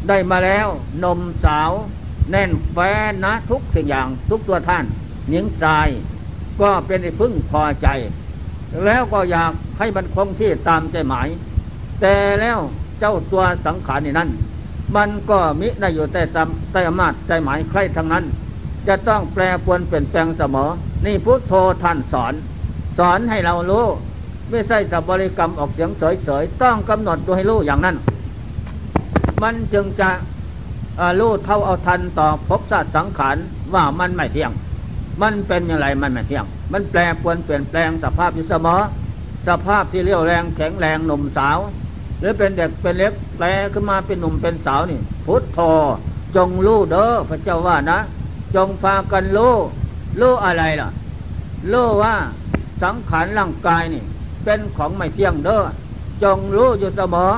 [0.08, 0.66] ได้มาแล้ว
[1.04, 1.70] นมสาว
[2.30, 2.78] แน่นแฟ
[3.10, 4.84] นนะทุกสิ่งอย่างทุกตัวท่าน
[5.30, 5.88] หญิงทราย
[6.60, 7.88] ก็เป็นที่พึ่งพอใจ
[8.84, 11.28] แล้วก็อยากให้มันคงที่ตามใจหมาย
[12.00, 12.58] แต่แล้ว
[13.00, 14.30] เจ้าตัวสังขารนี่นั้น
[14.96, 18.24] มันก็มิได้อยู่แต่ตามแต่อำนาจใจหมายใครทั้งนั้น
[18.88, 20.70] จะต้องแปรปวนเปลี่ยนแปลงเสมอ
[21.06, 22.34] นี่พุทโธท่านสอน
[22.98, 23.86] สอนให้เรารู้
[24.50, 27.96] ไม่ใช่แต่บริกรรมออกเสียงเฉยๆต้องกำหนดดูให้รู้อย่างนั้น
[29.42, 30.10] มันจึงจะ
[31.20, 33.36] รู้เท่าเอาทันต่อภพชาติสังขาร
[33.74, 34.50] ว่ามันไม่เที่ยง
[35.22, 38.82] มันเป็นอย่างไรมันไม่เที่ยง มันแปลปวนเปลี่ยนแปลงสภาพอยู่เสมอ
[39.48, 41.58] สภาพที่เรียวแรงแข็งแรงหนุ่มสาว
[42.20, 45.58] หรือเป็นเด็กเป็นเล็กแปลขึ้นมาเป็นหนุ่มเป็นสาวนี่ พุทโธ
[46.36, 47.98] จงรู้เด้อพระเจ้าว่านะ
[48.54, 49.54] จงพากันรู้
[50.20, 50.88] รู้อะไรล่ะ
[51.72, 52.14] รู้ว่า
[52.82, 54.04] สังขารร่างกายนี่
[54.44, 55.62] เป็นของไม่เที่ยงเด้อ
[56.22, 57.32] จงรู้อยู่เสมอ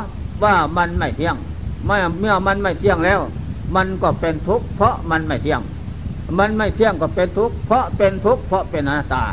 [0.45, 1.37] ว่ามันไม่เที่ยง
[1.85, 3.21] เมื่อเมื่อมันไม่เที่ยงแล้ว
[3.77, 5.61] มันก็เป็นทุกข์เพราะมันไม่เที่ยง
[6.39, 9.25] มันไม่เที่ยงก็เป็นทุกข์เพราะเป็นทุกข์เพราะเป็นอนัตตา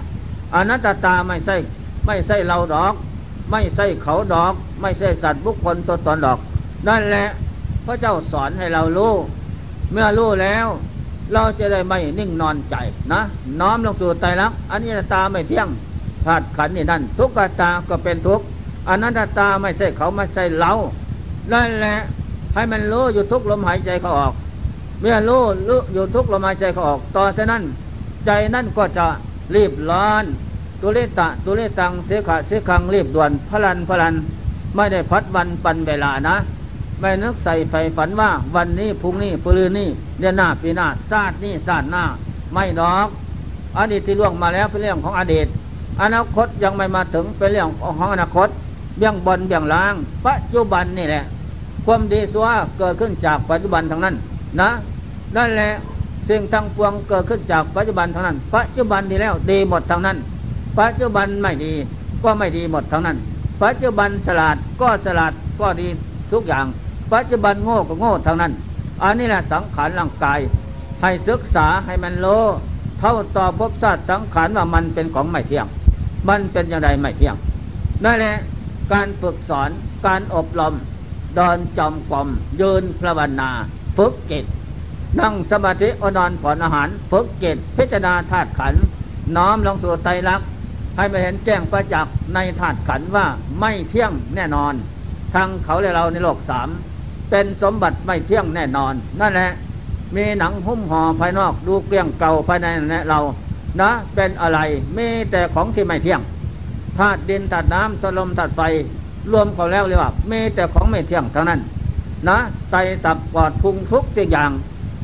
[0.55, 1.55] อนัตตาไม่ใช่
[2.05, 2.93] ไม่ใช่เราดอก
[3.51, 6.39] ไม่ใช่เขาดอก ไม่ใช่สัตว์บุคคลตัวตนดอก
[6.87, 7.27] นั่นแหละ
[7.85, 9.13] พระเจ้าสอนให้เรารู้
[9.91, 10.67] เมื่อรู้แล้ว
[11.33, 12.75] เราจะได้ไม่นิ่งนอนใจ
[13.11, 13.21] นะ
[13.59, 15.67] น้อมลงสู่ใจรักอันนี้ตาไม่เที่ยง
[16.25, 18.45] ธาตุขันนี่นั่น ทุกขตาก็เป็นทุกข์
[18.89, 20.73] อนัตตาไม่ใช่เขาไม่ใช่เรา
[21.53, 21.97] นั่นแหละ
[22.53, 24.33] ให้มันรู้อยู่ทุกลมหายใจเขาออก
[25.01, 27.63] เมื่อรู้รู้อยู่ทุกลมหายใจเขาออก ต่อจากนั้น
[28.25, 29.05] ใจนั่นก็จะ
[29.55, 30.23] รีบร้อน
[30.81, 34.15] ตุเลตะตุเลตังเสขะเสขังรีบด่วนพลันพลัน
[34.75, 36.35] ไม่ได้พัดวันปันเวลานะ
[36.99, 39.87] ไม่นึกใส่ไฟฝันว่าวันนี้พรุ่งนี้ปืนนี้
[40.19, 42.03] เดือนหน้าปีหน้าชาตินี้ชาติหน้า
[42.53, 43.07] ไม่ดอก
[43.77, 45.47] อดีตที่ล่วงมาแล้วเป็นเรื่องของอดีต
[46.01, 48.49] อนาคตยังไม่มาถึงเป็นเรื่องของอนาคต
[48.97, 49.93] เบี่ยงบนเบี่ยงล้าง
[50.25, 51.23] ปัจจุบันนี่แหละ
[51.85, 54.15] ความดีสัวเกิดขึ้นจากปัจจุบันทั้งนั้น
[54.61, 54.69] นะ
[55.35, 55.71] นั่นแหละ
[56.29, 60.17] สิ่งทั้งปวงเกิดขึ้นจากปัจจุบันทั้งนั้น ปัจจุบันดีแล้วดีหมดทั้งนั้น
[60.79, 61.73] ปัจจุบันไม่ดี
[62.23, 63.17] ก็ไม่ดีหมดทั้งนั้น
[63.61, 65.87] ปัจจุบันฉลาดก็ฉลาดก็ดี
[66.31, 66.65] ทุกอย่าง
[67.13, 68.51] ปัจจุบันโง่ก็โง่ทั้งนั้น
[69.03, 70.39] อันนี้แหละสังขารร่างกาย
[71.01, 72.27] ให้ศึกษาให้มันโล
[72.99, 75.67] เท่าต่อภพชาติสังขารว่ามันเป็นของไม่เที่ยง
[76.27, 77.35] มันเป็นอย่างไรไม่เที่ยง
[78.03, 78.35] นั่นแหละ
[78.91, 79.69] การฝึกสอน
[80.05, 80.73] การอบรม
[81.35, 82.27] เดินจอมกลม
[82.61, 83.49] ยืนภาวนา
[83.97, 84.45] ฝึกจิต
[85.19, 88.73] นั่งสมาธิอนอนผ่อนอาหาร ฝึกจิต พิจารณาธาตุขัน
[89.35, 90.47] น้อมลงสู่ไตรลักษณ์
[90.95, 93.25] ให้มาเห็นแจ้งประจักษ์ในธาตุขันว่า
[93.59, 94.73] ไม่เที่ยงแน่นอน
[95.33, 96.69] ทั้งเขาและเราในโลกสาม
[97.29, 99.51] เป็นสมบัติไม่เที่ยงแน่นอน นั่นแหละ
[100.15, 102.67] มีหนังหุ้มห่อภายนอกดูเกลี้ยงเก่าภายใน
[103.09, 103.19] เรา
[103.81, 104.59] นะเป็นอะไร
[104.97, 106.21] มีแต่ของที่ไม่เที่ยง
[106.97, 108.61] ธาตุดินธาตุน้ำธาตุลมธาตุไฟ
[109.31, 111.59] รวมเขาแล้วเลยว่ามีแต่ของไม่เที่ยงเท่านั้น
[112.29, 112.37] นะ
[112.71, 114.51] ไตตับปอดพุงทุกสิ่งอย่าง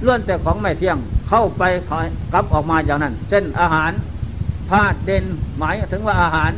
[0.06, 3.92] ล้วนแต่ของไม่เที่ยงเข้าไปถอยกลับออกมาอย่างนั้น เช่นอาหาร
[4.72, 5.26] ธาตุเด่น
[5.58, 6.52] หมายถึงว่าอาหาร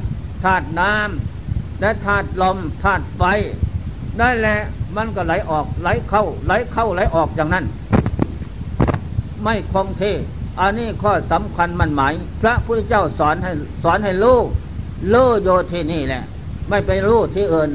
[0.44, 3.24] ธาตุน้ำและธาตุลมธาตุไฟ
[4.20, 4.60] นั่นแหละ
[4.96, 7.66] มันก็ไหลออกไหลเข้าไหลเข้าไหลออกอย่างนั้น
[9.44, 10.16] ไม่คงที่
[10.60, 13.52] อันนี้ข้อสำคัญมันหมาย พระพุทธเจ้าสอนให้
[13.84, 14.46] สอนให้ลูก
[15.10, 16.24] โลโยที่นี่แหละ
[16.70, 17.70] ไม่ไปรู้ที่อื่น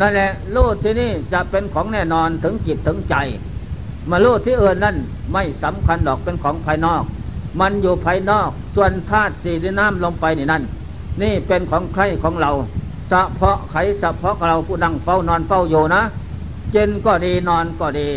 [0.00, 3.14] นั่นแหละรู้ที่นี่จะเป็นของแน่นอนถึงจิตถึงใจ
[4.10, 4.96] มารู้ที่เอื่นนั่น
[5.32, 7.02] ไม่สำคัญดอกเป็นของภายนอก
[7.60, 10.62] มันอยู่ภายนอก ส่วนธาตุสี่ที่น้ำลงไปนี่นั่น
[11.22, 12.50] นี่เป็นของใครของเรา
[13.08, 16.02] เฉพาะไขเฉพาะเราผู้ดังเฝ้านอนเฝ้าอยู่นะ
[16.70, 18.08] เจนก็ดีนอนก็ดี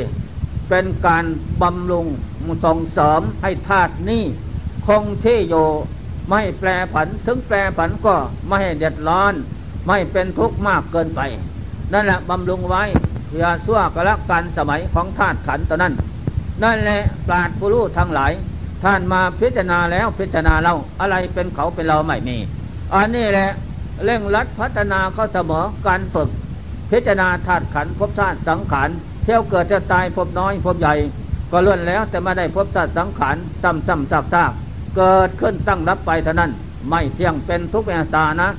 [0.70, 1.26] เป็นการ
[1.62, 2.06] บำรุง
[2.66, 4.24] ส่งเสริมให้ธาตุนี้
[4.86, 5.68] คงที่อยู่
[6.30, 8.16] ไม่แปรผันถึงแปรผันก็
[8.48, 9.34] ไม่ให้เดือดร้อน
[9.88, 11.22] ไม่เป็นทุกข์มากเกินไป
[11.94, 12.84] นั่นแหละบำรุงไว้
[13.28, 15.94] เพื่อสั่วกระกันสมัยของธาตุขันตอนนั้น
[16.64, 18.32] นั่นแหละปราดผู้รู้ทั้งหลาย
[18.84, 22.38] ท่านมาพิจารณาแล้วพิจารณาเราอะไรเป็นเขาเป็นเราไม่มี
[22.94, 23.50] อันนี้แหละ
[24.04, 26.30] เร่งรัดพัฒนาเข้าเสมอการฝึก
[26.92, 28.90] พิจารณาธาตุขันพบธาตุสังขาร
[29.24, 30.94] เที่ยวเกิดจะตายพบน้อยพบใหญ่
[31.52, 34.52] ก็ล้วนแล้วแต่ไม่ได้พบธาตุสังขารจำจำซากซาก
[34.98, 36.52] เกิดขึ้นตั้งรับไปเท่านั้น
[36.90, 38.50] ไม่เที่ยงเป็นทุกข์เป็นตานะ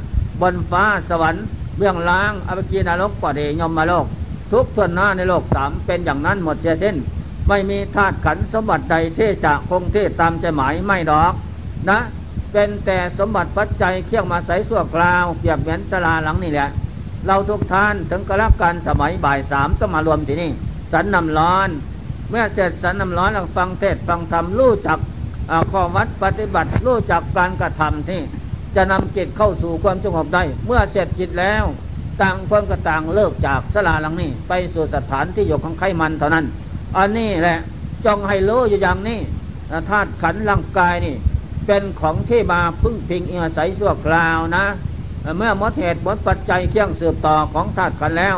[0.41, 1.45] บนฟ้าสวรรค์
[1.79, 4.07] เบื้องล่างอภิกีนรกกว่าเดยมมาโลก
[4.53, 6.97] ทุกส่วนหน้าในโลกสามเป็นอย่างนั้นหมดเสียสิ้น
[7.49, 11.33] ไม่มีธาตุขันสมบัติใดที่จะคงที่ตามใจหมายไม่ดอก
[11.91, 11.99] นะ
[12.53, 16.69] เป็นแต่สมบัติปัจจัยเคี่ยงมาใส่สั่วกลาวเปียกเหมือนสลาหลังนี่แหละ
[17.27, 20.51] เราทุกท่านถึงกระลักการสมัยบ่ายสามต้องมารวมที่นี่
[20.93, 21.69] สันนำร้อน
[22.31, 24.99] เมื่อเสร็จสันนำร้อนเราฟังเทศฟังธรรมรู้จัก
[25.71, 28.21] ข้อวัดปฏิบัติรู้จักการกระทำที่
[28.77, 31.65] จะนำจิตเข้าสู่ความสงบได้ เมื่อเสร็จจิตแล้ว
[32.21, 36.47] ต่างคนก็ต่างเลิกจากสลาหลังนี้ ไปสู่สถานที่อยู่ของไขมันเท่านั้น
[36.97, 37.59] อันนี้แหละ
[38.05, 39.19] จงให้รู้อยู่อย่างนี้
[39.91, 41.15] ธาตุขันร่างกายนี่
[41.67, 44.65] เป็นของที่มาพึ่งพิงอาศัยชั่วคราวนะ
[45.37, 48.37] เมื่อหมดเหตุหมดปัจจัยเคี่ยงสืบต่อของธาตุขันแล้ว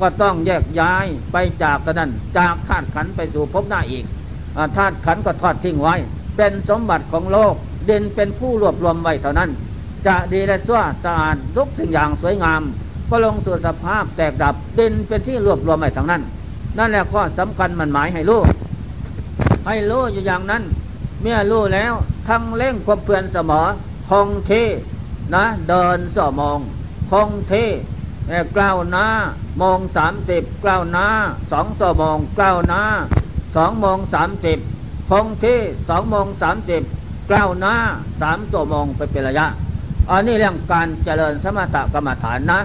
[0.00, 4.04] ก็ต้องแยกย้ายไปจากกันนั้น จากธาตุขันไปสู่ภพหน้าอีก
[4.76, 5.94] ธาตุขันก็ทอดทิ้งไว้
[6.36, 7.54] เป็นสมบัติของโลก
[7.86, 9.50] เด่นเป็นผู้รวบรวมไว้เท่านั้น
[10.06, 12.62] จะดีและชั่วสะอาดทุกสิ่งอย่างสวยงาม
[13.08, 16.22] ก็ลงสู่สภาพแตกดับเด่นเป็นที่รวบรวมไว้ทั้งนั้น
[16.78, 18.40] นั่นแหละข้อสำคัญมันหมายให้รู้
[19.66, 20.62] ให้รู้อยู่อย่างนั้น
[21.22, 21.92] เมื่อรู้แล้ว
[22.28, 23.66] ทั้งเล่งความเปลี่ยนเสมอ
[24.08, 24.50] คงเท
[25.34, 26.58] นะ เดินสอมอง
[27.10, 27.52] คงเท
[28.56, 29.06] กล้าวหน้า
[29.60, 31.06] มองสามสิบกล้าวหน้า
[31.52, 32.82] สองสอมองกล้าวหน้า
[33.54, 34.58] สองมองสามสิบ
[35.10, 35.44] คงเท
[35.88, 36.82] สองโมงสามสิบ
[37.30, 37.74] กล้าวหน้า
[38.20, 39.46] สามตัวโมงไปเป็นระยะ
[40.10, 42.58] อันนี้เรื่องการเจริญสมถกรรมฐานนะ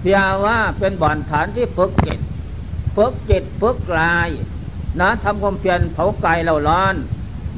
[0.00, 2.18] เพียงว่าเป็นบ่อนฐานที่ฝึกจิต
[2.96, 4.28] ฝึกจิตฝึกกาย
[5.00, 6.94] นะทำความเพียรเผากายเราร้อน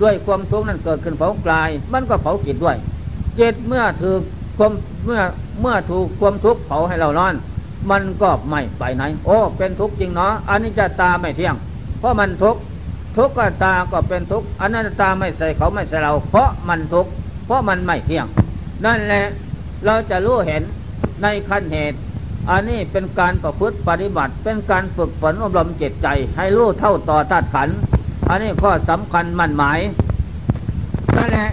[0.02, 2.76] ด้วยความทุกข์นั้นเกิดขึ้นเผากาย มันก็เผาจิตด้วย
[3.40, 4.20] จิตเมื่อถูก
[4.58, 4.72] ความ
[5.04, 5.20] เมื่อ
[5.60, 7.34] เมื่อถูกความทุกข์เผาให้เราร้อน
[7.90, 11.54] มันก็ไม่ไปไหน โอ้ เป็นทุกข์จริงเนาะอันนี้จะตาไม่เที่ยง
[11.98, 12.60] เพราะมันทุกข์
[13.16, 17.10] ทุกข์ก็ตาก็เป็นทุกข์อันัตตาไม่ใส่เขาไม่ใส่เรา เพราะมันทุกข์
[17.46, 18.26] เพราะมันไม่เที่ยง
[18.84, 19.24] นั่นแหละ
[19.86, 20.62] เราจะรู้เห็น
[21.22, 21.98] ในขั้นเหตุ
[22.50, 27.68] อันนี้เป็นการประพฤติปฏิบัติ เป็นการฝึกฝนอบรมจิตใจ ให้รู้เท่าต่อธาตุขัน
[28.28, 29.80] อันนี้ข้อสำคัญมั่นหมาย
[31.16, 31.48] นั่นแหละ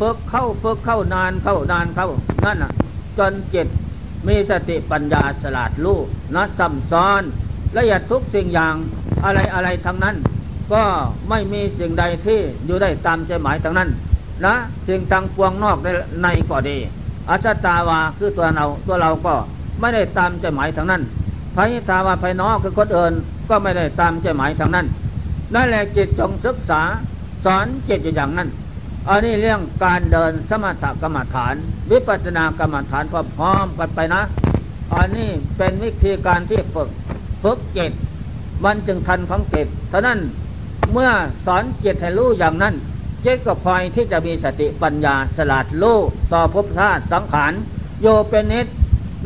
[0.00, 2.08] ฝึกเข้าฝึกเข้านานเข้านานเข้า
[2.44, 2.72] นั่นน่ะ
[3.18, 3.68] จนจิต
[4.26, 5.98] มีสติปัญญาสลาดรู้
[6.34, 7.22] นะซ้ำซ้อน
[7.76, 8.74] ละเอียดทุกสิ่งอย่าง
[9.24, 10.16] อะไรอะไรทั้งนั้น
[10.72, 10.84] ก็
[11.28, 13.88] ไม่มีสิ่งใดที่อยู่ได้ตามใจหมายทั้งนั้น
[14.46, 14.54] นะ
[14.86, 15.88] สิ่งทางปวงนอกใน
[16.22, 16.78] ในก็ดี
[17.28, 19.34] อาชตาวาคือตัวเราตัวเราก็
[19.80, 21.02] ไม่ได้ตามใจหมายทั้งนั้น
[21.54, 23.12] ภายตาวาภายนอกคือคนอื่น
[23.48, 24.86] ก็ไม่ได้ตามใจหมายทั้งนั้น
[25.54, 26.82] นั่นแหละจิตจงศึกษา
[27.44, 28.48] สอนจิตอย่างนั้น
[29.08, 31.54] อันนี้เรื่องการเดินสมถกรรมฐาน
[31.90, 34.22] วิปัสสนากรรมฐานพร้อมกันไปนะ
[34.94, 36.88] อันนี้เป็นวิธีการที่ฝึก
[37.42, 37.92] ฝึกจิต
[38.64, 40.18] มันจึงทันของจิตเท่านั้น
[40.92, 41.10] เมื่อ
[41.46, 42.74] สอนจิตให้รู้อย่างนั้น
[43.24, 45.98] จิตก็พลอยที่จะมีสติปัญญาสลาดรู้
[46.32, 47.52] ต่อภพชาติสังขาร
[48.00, 48.66] โยเป็นนิด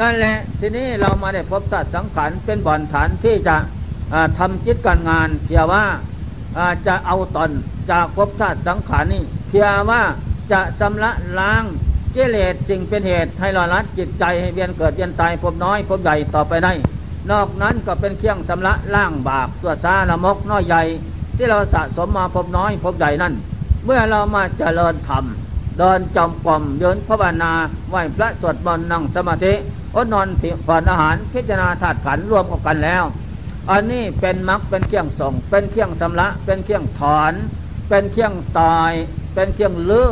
[0.01, 3.57] นั่นแหละทีนี้เรามาได้พบชาติสังขารเป็นบ่อนฐานที่จะ
[4.39, 5.85] ทำจิตการงานเพียงว่า
[6.87, 7.51] จะเอาตน
[7.91, 10.03] จากภพชาติสังขารนี้เพียงว่า
[10.53, 11.65] จะชำระล้าง
[12.15, 16.73] กิเลสสิ่งเป็นเหตุให้หล่อลัดจิตใจให้เวียนเกิดเวียนตายพบน้อยพบใหญ่ต่อไปได้
[17.31, 20.83] นอกนั้นก็เป็นเครื่องชำระล้างบาปตัวซาละมกน้อยใหญ่
[21.37, 23.35] ที่เราสะสมมาพบน้อยพบใหญ่นั่น
[23.87, 25.25] เมื่อเรามาเจริญธรรม
[25.79, 27.53] เดินจอมกลมเดินพระบานา
[27.89, 29.55] ไหวพระสวดมนต์นั่งสมาธิ
[29.95, 30.29] อดนอน
[30.67, 33.05] ผ่อนอาหารพิจารณาธาตุขันรวมกันแล้ว
[33.71, 37.33] อันนี้เป็นมรรคเป็นเครื่องส่ง เป็นเครื่องชำระเป็นเครื่องถอน
[37.89, 38.93] เป็นเครื่องตาย
[39.35, 40.11] เป็นเครื่องลื้อ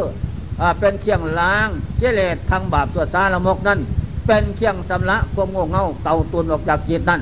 [0.81, 3.81] เป็นเครื่องล้างเจเลตทางบาปตัวซาละมกนั่น
[4.27, 7.21] เป็นเครื่องชำระความโง่เง่าเต่าตุนออกจากจิตนั่น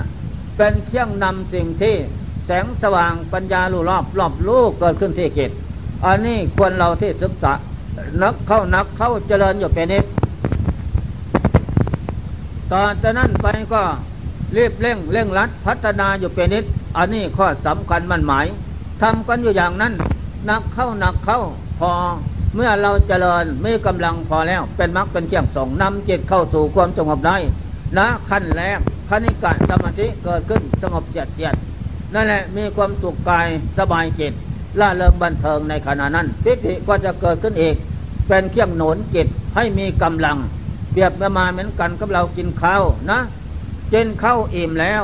[0.56, 1.94] เป็นเครื่องนำสิ่งที่
[2.46, 5.50] แสงสว่างปัญญาลู่รอบรอบลูกเกิดขึ้นที่จิต
[6.06, 7.52] อันนี้ควรเราที่ศึกษา
[8.22, 10.04] นักเข้านักเข้าเจริญอยู่เป็นนิด
[12.72, 13.82] ตอนจากนั้นไปก็
[14.56, 16.64] รีบเร่งเร่งรัดพัฒนาอยู่เป็นนิด
[16.96, 18.46] อันนี้ข้อสำคัญมันหมาย
[19.02, 19.92] ทำกันอยู่อย่างนั้น
[20.50, 21.40] นักเข้านักเข้า
[21.78, 21.90] พอ
[22.54, 27.36] เมื่อเราเจริญมีกำลังพอแล้ว เป็นมรรคเป็นเที่ยงส่งนำจิตเข้าสู่ความสงบได้
[27.98, 31.54] นะขั้นแรกคณิกะสมาธิเกิดขึ้นสงบเจียดเจียด
[32.14, 33.46] นั่นแหละมีความสุขกาย
[33.78, 34.32] สบายจิต
[34.80, 37.76] ล่าเริงบันเทิงในขณะนั้นพิธีก็จะเกิดขึ้นอีก
[38.28, 40.38] เป็นเครื่องหนุนจิตให้มีกำลัง
[40.92, 43.18] เปรียบมาเหมือนกันกับเรากินข้าวนะ
[43.92, 45.02] กินข้าวอิ่มแล้ว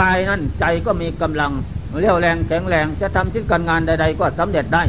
[0.00, 1.52] กายนั้นใจก็มีกำลัง
[2.00, 4.82] เรียวแรงแข็งแรงจะทำทิศการงานใด ๆ ก็สำเร็จได้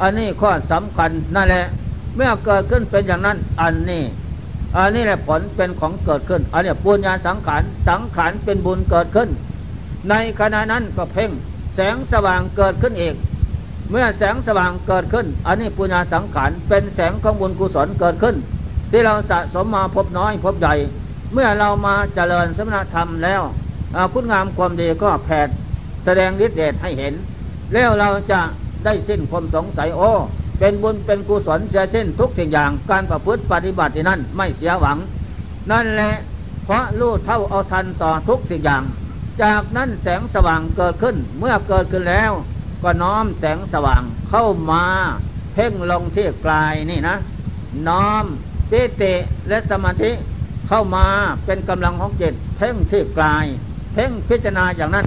[0.00, 1.64] อันนี้ข้อสำคัญนั่นแหละ
[2.16, 4.02] เมื่อเกิดขึ้นเป็นอย่างนั้นอันนี้
[4.76, 9.28] อันนี้แหละผลเป็นของเกิดขึ้น อันนี้ปุญญาสังขารสังขารเป็นบุญเกิดขึ้น
[10.10, 11.30] ในขณะนั้นก็เพ่ง
[11.74, 13.14] แสงสว่างเกิดขึ้นเอีก
[13.90, 18.36] เมื่อแสงสว่างเกิดขึ้น อันนี้ปุญญาสังขารเป็นแสงของบุญกุศลเกิดขึ้น
[18.90, 20.74] ที่เราสะสมมาพบน้อยพบใหญ่
[21.32, 23.42] เมื่อเรามาเจริญสมณธรรมแล้ว
[24.12, 25.48] คุณงามความดีก็แผด
[26.04, 27.14] แสดงฤทธิ์เดชให้เห็น
[27.72, 28.40] แล้วเราจะ
[28.84, 30.10] ได้สิ้นความสงสัยโอ้
[30.58, 34.98] เป็นบุญเป็นกุศลเสียสิ้นทุกสิ่งอย่างการประพฤติปฏิบัตินั้นไม่เสียหวัง
[35.70, 36.14] นั่นแหละ
[36.64, 38.82] เพราะรู้เท่าเอาทันต่อทุกสิ่งอย่าง
[39.42, 42.32] จากนั้นแสงสว่างเกิดขึ้นเมื่อเกิดขึ้นแล้ว
[42.84, 44.84] ก็น้อมแสงสว่างเข้ามา
[45.54, 47.16] เพ่งลงที่กลายนี่นะ
[47.88, 48.24] น้อม
[48.70, 49.14] ปิติ
[49.48, 50.10] และสมาธิ
[50.68, 51.06] เข้ามา
[51.44, 53.44] เป็นกำลังของจิตเพ่งที่กลาย
[53.92, 55.06] เพ่งพิจารณาอย่างนั้น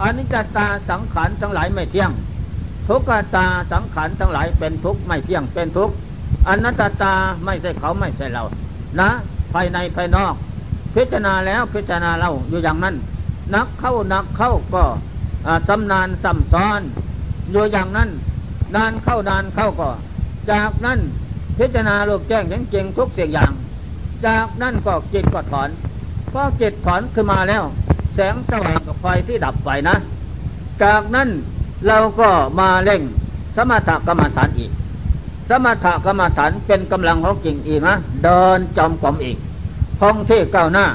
[0.00, 2.10] อนิจจตาสังขารทั้งหลายไม่เที่ยง
[2.88, 5.94] ทุกขตาสังขารทั้งหลายเป็นทุกข์ไม่เที่ยงเป็นทุกข์
[6.48, 8.44] อนัตตาไม่ใช่เขาไม่ใช่เรา
[9.00, 9.10] นะ
[9.52, 10.34] ภายในภายนอก
[10.94, 12.94] พิจารณาแล้วพิจารณาเราอยู่อย่างนั้น
[13.54, 14.84] นักเข้านักเข้าก็
[15.68, 16.80] จำนานซ้ำซ้อน
[17.50, 18.10] อยู่อย่างนั้น
[18.76, 19.90] นานเข้านานเข้าก็
[20.50, 20.98] จากนั้น
[21.58, 23.52] พิจารณาโลกแจ้งจริงทุกเสียงอย่าง
[24.26, 25.68] จากนั้นก็จิตก็ถอน
[26.32, 27.64] พอจิตถอนขึ้นมาแล้ว
[28.14, 29.96] แสงสว่างกับไฟที่ดับไปนะ
[30.82, 31.28] จากนั้น
[31.86, 33.02] เราก็มาเล่ง
[33.56, 34.70] สมถกรรมฐานอีก
[35.48, 39.36] สมถกรรมฐานเป็นกำลังของจริงอีกนะเดินจอมกลมอีก
[40.00, 40.86] คงที่ก้าวหน้า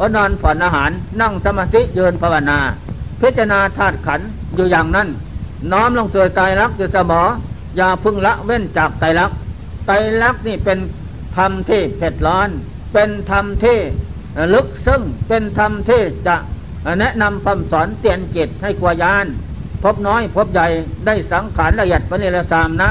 [0.00, 2.58] อนอนผ่อนอาหารนั่งสมาธิยืนภาวนา
[3.20, 4.20] พิจารณาธาตุขัน
[4.54, 5.08] อยู่อย่างนั้น
[5.72, 7.24] น้อมลงสู่ใจรักอยู่เสมอ
[7.76, 9.30] อย่าพึ่งละเว้นจากใจรัก
[9.86, 9.90] ใจ
[10.22, 10.78] รักนี่เป็น
[11.36, 12.48] ธรรมที่เผ็ดร้อน
[12.92, 13.78] เป็นธรรมที่
[14.54, 16.36] ลึกซึ้งเป็นธรรมที่จะ
[17.00, 19.26] แนะนำคำสอนเตียนจิตให้กวายาน
[19.82, 20.66] พบน้อยพบใหญ่
[21.06, 22.90] ได้สังขารละเอียดปณิรสามนะ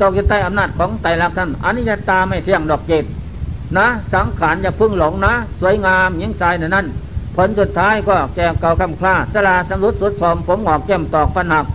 [0.00, 3.04] ตกอยู่ใต้อำนาจของไตรลักษณ์ท่านอนิจจตาไม่เที่ยงดอกจิต
[3.78, 6.86] นะ สังขารอย่าพึ่งหลงนะ สวยงามยิ่งทรายนั้น
[7.40, 11.66] ผลสุดท้ายก็แก่เก่าคำคล้าสลาสมุดสุดสมผมหงอกแก้มตอกฟันหัก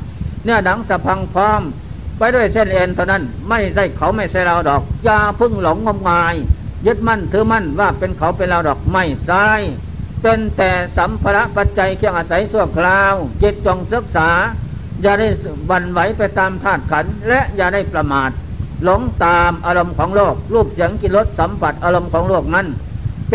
[0.43, 1.61] เนื้อหนังสะพังพร้อม
[2.17, 6.35] ไปด้วยเส้นเอ็นเท่านั้นไม่ใช่เขาไม่ใช่เราดอกยาพึ่งหลงงมงาย
[6.85, 9.47] ยึดมั่นถือมั่นว่าเป็นเขาเป็นเราดอกไม่ใช่
[10.21, 14.29] เป็นแต่สัมภาระปัจจัยเครื่องอาศัยส่วคราวจิตจงศึกษา
[15.01, 15.27] อย่าได้
[15.69, 18.29] บันไหวไปตามธาตุขันและอย่าได้ประมาท
[18.83, 22.67] หลงตามอารมณ์ของโลก รูปเสียงกินรสสัมผัสอารมณ์ของโลกนั้น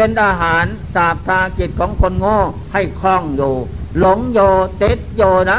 [0.00, 2.36] เป็นอาหารสาบทาจิตของคนโง่
[2.72, 3.52] ให้คล้องอยู่
[3.98, 4.38] หลงโย
[4.78, 5.58] เต็ดโยนะ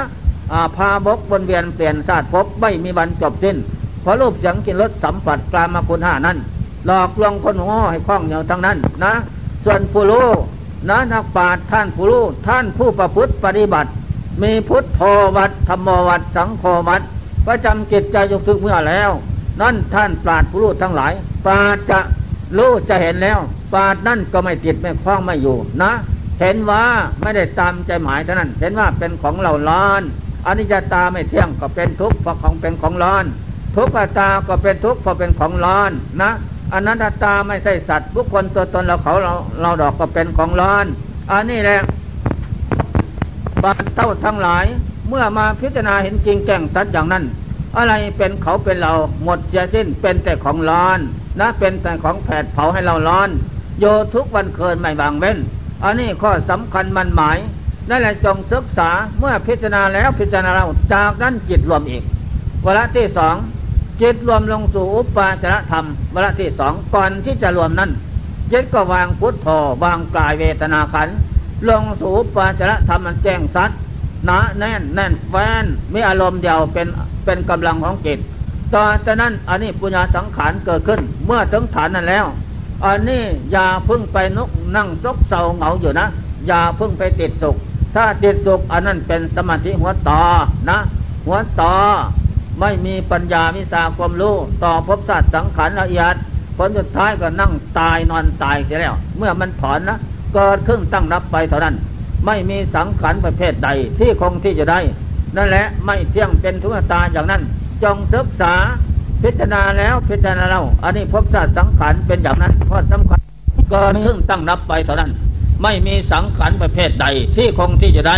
[0.75, 3.57] พาบกบนเวียนเปลี่ยนศาสตร์พบไม่มีวันจบสิ้น
[4.01, 6.37] เพราะรูปเสียงกินรสสัมผัสกลามาคุณห้านั้น
[6.85, 9.13] หลอกลวงคนโง่ให้คล้องอยู่ทั้งนั้นนะ
[9.65, 10.27] ส่วนผู้รู้
[10.89, 13.89] นะนักปราชญ์ท่านผู้รู้ท่านผู้ประพฤติปฏิบัติ
[14.41, 15.01] มีพุทธโธ
[15.35, 17.01] วัดธรรมวัดสังโฆวัด
[17.47, 19.09] ประจำจิตใจยกถึงเมื่อแล้ว
[19.61, 21.13] นั่นท่านปราชญ์ผู้รู้ทั้งหลาย
[21.45, 21.99] ปราชญ์จะ
[22.57, 23.39] รู้จะเห็นแล้ว
[23.73, 25.91] ปาดนั่นก็ไม่ติดไม่คล้องไม่อยู่นะ
[26.39, 26.83] เห็นว่า
[27.21, 30.01] ไม่ได้ตามใจหมายเท่านั้น เห็นว่าเป็นของเราล้อน
[30.45, 33.25] อนิจจตาไม่เที่ยงก็เป็นทุกข์เพราะของเป็นของร้อน
[33.75, 36.31] ทุกขตาก็เป็นทุกข์เพราะเป็นของร้อนนะ
[36.73, 40.85] อนัตตาไม่ใช่สัตว์บุคคลตัวตนเราเขาเราเราดอกก็เป็นของร้อน
[41.31, 41.81] อันนี้แหละ
[43.63, 44.65] บาเต้าทั้งหลาย
[45.07, 47.23] เมื่อมาพิจารณาเห็นจริงแก่งสัตว์อย่างนั้น
[47.75, 50.99] อะไรเป็นเขาเป็นเราหมดเสียสิ้นเป็นแต่ของร้อน
[51.39, 53.29] นะเป็นแต่ของแผดเผาให้เราร้อน
[53.79, 55.37] โยทุกวันเคินไม่บางเว้น
[55.83, 57.37] อันนี้ข้อสำคัญมันหมาย
[57.89, 58.89] นั่นแหละจงศึกษา
[59.19, 62.03] เมื่อพิจารณาแล้วพิจารณาเราจากนั้นจิตรวมอีก
[62.65, 63.35] วระที่สอง
[64.01, 67.91] จิตรวมลงสู่อุปาจารธรรมวระที่สองก่อนที่จะรวมนั้น
[68.51, 69.47] จิตก็วางพุทโธ
[69.83, 71.09] วางกายเวทนาขัน
[71.69, 73.71] ลงสู่อุปาจารธรรมมันแจ้งสัต
[74.25, 76.87] หนาแน่นแน่นแฟนมีอารมณ์เดียวเป็น
[77.25, 78.19] เป็นกำลังของจิต
[78.73, 82.25] ต่อจากนั้นอันนี้ปุญญาสังขารเกิดขึ้น เมื่อถึงฐานนั้นแล้ว
[82.85, 86.07] อันนี้อย่าพึ่งไปนกนั่งซบเศร้าเหงาอยู่นะ
[86.47, 87.55] อย่าพึ่งไปติดสุข
[87.95, 90.21] ถ้าติดสุขอันนั้นเป็นสมาธิหัวต่อ
[90.69, 90.79] นะ
[91.25, 91.73] หัวต่อ
[92.59, 96.15] ไม่มีปัญญาวิสาความรู้ต่อภพสัตว์สังขารละเอียด
[96.57, 99.97] ผลสุดท้ายก็นั่งตายนอนตายเสียแล้ว เมื่อมันถอนนะ
[100.33, 101.75] เกิดขึ้นตั้งรับไปเท่านั้น
[102.25, 104.79] ไม่มีสังขารประเภทใดที่คงที่จะได้
[105.35, 107.41] นั่นแหละไม่เที่ยงเป็นทุกตาอย่างนั้น
[107.83, 108.53] จงศึกษา
[109.23, 113.19] พิจารณาแล้วพิจารณาเล่าอันนี้พบชาติสังขารเป็นอย่างนั้นเพราะสำคัญ
[113.69, 115.11] เกิดขึ้นตั้งรับไปเท่านั้น
[115.63, 117.05] ไม่มีสังขารประเภทใด
[117.35, 118.17] ที่คงที่จะได้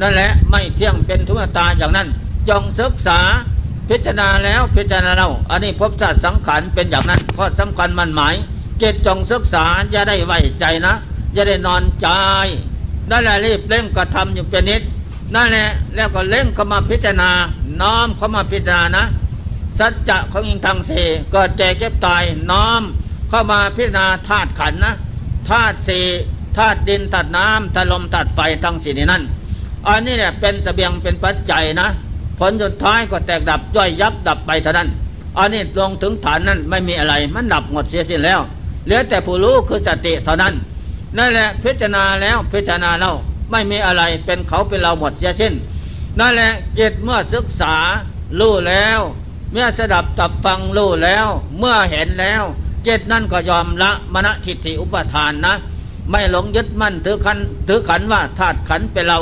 [0.00, 2.08] นั่นแหละไม่เที่ยงเป็นทุกตาอย่างนั้น
[2.48, 3.18] จงศึกษา
[3.88, 8.34] พิจารณาแล้วพิจารณาเล่าอันนี้พบชาติสังขารเป็นอย่างนั้นเพราะสำคัญมันหมาย
[8.78, 10.94] เกตจงศึกษาอย่าได้ไว้ใจนะ
[11.34, 12.08] อย่าได้นอนใจ
[13.10, 14.82] นั่นแหละรีบเร่งกระทำอยู่เป็นนิด
[15.34, 17.30] นั่นแหละแล้วก็เร่งเข้ามาพิจารณา
[17.80, 19.04] น้อมเข้ามาพิจารณานะ
[19.78, 20.90] สัจจะของอิงทางเส
[21.32, 22.82] เกิดแก่เก็บตายน้อม
[23.28, 24.94] เข้ามาพิจารณาธาตุขันนะ
[25.48, 25.90] ธาตุเส
[26.56, 29.22] ธาตุดินธาตุน้ำธาตุลมธาตุไฟทั้งสี่นี้นั่น
[29.86, 31.88] อันนี้เนี่ยเป็นสเสบียงเป็นปัจจัยนะ
[32.38, 34.88] ผลสุดท้ายก็แตกดับย่อยยับดับไปเท่านั้น
[35.38, 38.40] อันนี้ลงถึงฐานนั้นไม่มีอะไรมันดับหมดเสียสิ้นแล้ว
[38.84, 40.54] เหลือแต่ผู้รู้คือสติเท่านั้น
[41.16, 43.14] นั่นแหละพิจารณาแล้วพิจารณาแล้ว
[43.50, 45.52] ไม่มีอะไรเป็นเขาเป็นเราหมดเสียสิ้น
[46.20, 47.74] นั่นแหละเกิดเมื่อศึกษา
[48.38, 49.00] รู้แล้ว
[49.58, 51.26] มื่อสดับตับฟังรู้แล้ว
[51.58, 52.42] เมื่อเห็นแล้ว
[52.84, 55.54] เจตนั่นก็ยอมละมณฑิฐิอุปทานนะ
[56.10, 57.38] ไม่หลงยึดมั่นถือขัน
[57.68, 59.18] ถือขันว่าธาตุขันเป็นเรา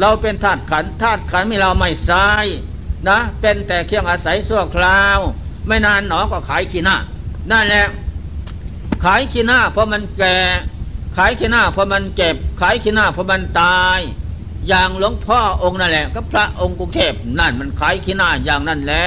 [0.00, 2.28] เราเป็นธาตุขันธาตุขันมีเราไม่ใช่
[3.08, 5.18] นะ เป็นแต่เครื่องอาศัยชั่วคราว
[5.66, 6.96] ไม่นานหนอก็ขายขี้หน้า
[7.50, 7.86] นั่นแหละ
[9.04, 10.36] ขายขี้หน้าเพราะมันแก่
[11.16, 14.00] ขายขี้หน้าเพราะมันเจ็บ ขายขี้หน้าเพราะมันตาย
[14.68, 18.94] อย่างหลวงพ่อองค์นั่นแหละ ก็พระองค์กรุงเทพนั่นมันขายขี้หน้าอย่างนั้นแหล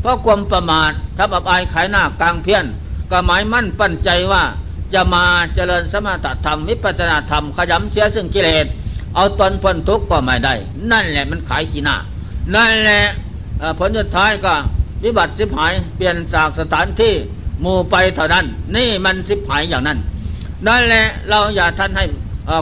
[0.00, 2.64] เพราะความประมาทถ้าบับอายขายหน้ากลางเพี้ยน
[3.10, 4.42] ก็หมายมั่นปั้นใจว่า
[4.94, 8.66] จะมาเจริญสมถธรรมวิปัสนาธรรมขยำเสียซึ่งกิเลส
[9.14, 10.54] เอาตนพ้นทุกข์ก็ไม่ได้
[10.90, 11.96] นั่นแหละมันขายขี้หน้า
[12.54, 13.00] นั่นแหละ
[13.78, 14.54] ผลสุดท้ายก็
[15.04, 17.14] วิบัติสิบหายเปลี่ยนจากสถานที่
[17.64, 18.44] มูไปเท่านั้น
[18.76, 19.98] นี่มันชิบหายอย่างนั้น
[20.66, 22.04] นั่นแหละเราอย่าท่านให้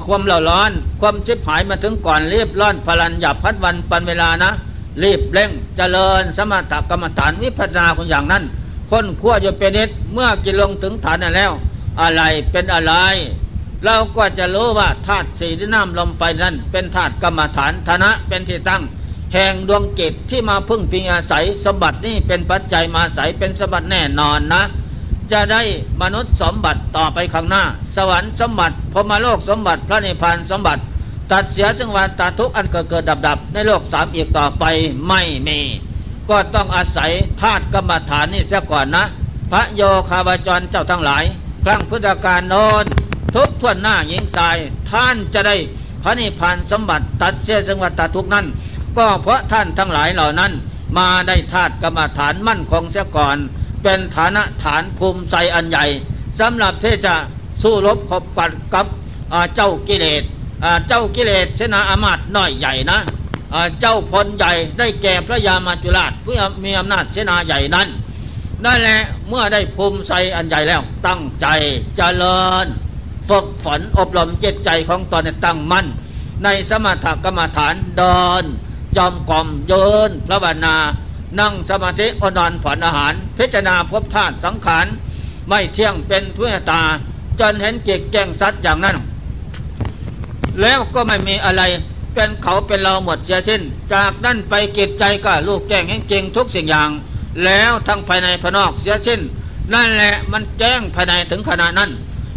[0.07, 0.71] ความเล่าร้อน
[1.01, 4.53] ความชิบหายมาถึงก่อนรีบร้อนพลันอย่าพัดวันปันเวลานะ
[5.03, 8.45] รีบเร่งเจริญสมถกรรมฐานวิปัสนาคนอย่างนั้น
[8.91, 11.53] คนขั้วอยู่เป็นนิดเมื่อกินลงถึงฐานนั้นแล้ว
[12.01, 12.95] อะไรเป็นอะไร
[13.85, 18.83] เราก็จะรู้ว่าธาตุสี่ที่น้ำลมไปนั้น เป็นธาตุกรรมฐานธนะเป็นที่ตั้ง
[19.33, 24.63] แห่งดวงจิตที่มาพึ่งพิงอาศัยสมบัตินี่เป็นปัจจัยมาอาศัยเป็นสมบัติแน่นอนนะ
[25.33, 25.63] จะได้
[26.03, 27.63] มนุษย์สมบัติต่อไปข้างหน้า
[27.97, 30.83] สวรรค์สมบัติพมโลกสมบัติพระนิพพานสมบัติ
[31.33, 34.65] ตัดเสียจังหวัดตัดทุกอันเกิดเกิดดับดับในโลกสามอีกต่อไป
[35.09, 35.59] ไม่มี
[36.29, 37.11] ก็ต้องอาศัย
[37.41, 39.05] ธาตุกรรมฐานนี่เสียก่อนนะ
[39.51, 41.25] พระโยคาวจรเจ้าทั้งหลาย
[41.65, 42.85] ครั้งพุทธกาลโนน
[43.35, 44.57] ทุกทวนหน้าหญิงสาย
[44.91, 45.57] ท่านจะได้
[46.03, 48.47] พระนิพพานสมบัติตัดเสียจังหวัดตัดทุกนั้น
[48.97, 50.53] ก็เพราะท่านทั้งหลายเหล่านั้น
[50.99, 53.37] มาได้ธาตุกรรมฐานมั่นคงเสียก่อน
[53.83, 55.87] เป็นฐานะฐานภูมิใจอันใหญ่
[56.41, 57.15] สำหรับที่จะ
[57.63, 58.87] สู้รบขบปัดกับ
[59.55, 60.23] เจ้ากิเลส
[60.89, 62.99] เจ้ากิเลสเสนาอามาตน้อยใหญ่นะ
[63.81, 67.89] เจ้าพลใหญ่ได้แก่พระยามาจุราชเพื่อมีอำนาจเสนาใหญ่นั้น
[68.65, 71.47] นั่นแหละเมื่อได้ภูมิใจอันใหญ่แล้ว ตั้งใจ
[71.97, 72.67] เจริญ
[73.29, 75.87] ฝึกฝนอบรมเจตใจของตนตั้งมั่น
[76.45, 78.45] ในสมถกรรมฐานเดิน
[78.97, 80.77] จอมกลมเยินพระวนา
[81.41, 84.87] นั่งสมาธิอนอนผ่อนอาหาร พิจารณาพบธาตุสังขาร
[85.49, 86.83] ไม่เที่ยงเป็นทุยตา
[87.41, 88.97] จนเห็นเกกแจ้งสัตว์อย่างนั้น
[90.61, 91.63] แล้วก็ไม่มีอะไร
[92.15, 96.91] เป็นเขาเป็นเราหมดเสียสิ้น จากนั้นไปกิจใจก็ลูกแจ้งแห่งจริงทุกสิ่งอย่าง
[97.45, 99.21] แล้วทั้งภายในภายนอกเสียสิ้น
[99.75, 101.91] นั่นแหละมันแจ้งภายในถึงขนาดนั้น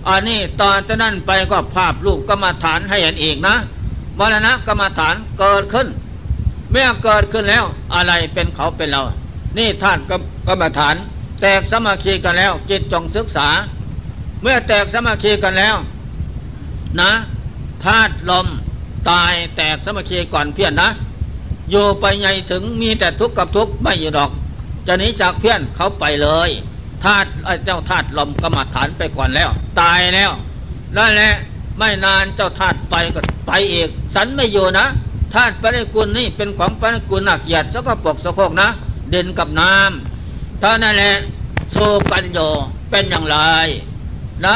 [0.07, 3.55] อันนี้ตอนจะนั่นไปก็ภาพรูปกรรมฐานให้เห็นอีกนะ
[4.19, 5.87] มรณะกรรมฐานเกิดขึ้น
[6.71, 7.63] เมื่อเกิดขึ้นแล้ว
[7.95, 9.03] อะไรเป็นเขาเป็นเรา
[9.57, 9.99] นี่ท่าน
[10.47, 10.95] กรรมฐาน
[11.41, 13.47] แตกสมาคีกันแล้วจิตจงศึกษา
[14.41, 15.75] เมื่อแตกสมาคีกันแล้ว
[17.01, 17.11] นะ
[17.85, 18.47] ธาตุลม
[19.09, 20.89] ตายแตกสมาคีก่อนเพี้ยนนะ
[21.69, 24.31] อยู่ไปใหญ่ถึงมีแต่ทุกข์กับทุกข์ไม่อยู่ดอก
[24.87, 26.49] จะหนีจากเพี้ยนเขาไปเลย
[27.03, 27.29] ธาตุ
[27.65, 30.31] เจ้าธาตุลมกรรมฐานไปก่อนแล้ว ตายแล้ว
[30.97, 31.33] นั่นแหละ
[31.77, 34.85] ไม่นานเจ้าธาตุไฟก็ไปอีกสันไม่อยู่นะ
[35.33, 38.69] ธาตุปริกุลนี่เป็นของปริกุลหน่าเกียรติสกปรกสกโคกนะ
[39.09, 41.13] เด่นกับน้ำท่านั่นแหละ
[41.71, 41.77] โซ
[42.11, 42.39] กันโย
[42.89, 43.37] เป็นอย่างไร
[44.45, 44.55] นะ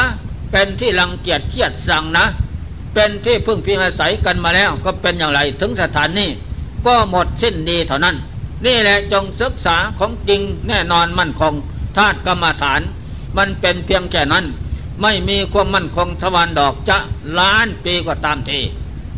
[0.52, 2.26] เป็นที่รังเกียจเครียดสั่งนะ
[2.94, 6.30] เป็นที่พึ่งพิงอาศัยกันมาแล้วก็เป็นอย่างไรถึงสถานนี้
[6.86, 8.16] ก็หมดสิ้นดีเท่านั้น
[8.66, 11.54] นี่แหละจงศึกษาของจริงแน่นอนมั่นคง
[11.98, 12.82] ธาตุกรรมฐาน
[13.38, 14.46] มันเป็นเพียงแค่นั้น
[15.02, 16.98] ไม่มีความมั่นคงทวารดอกจะ
[17.40, 18.60] ล้านปีก็ตามที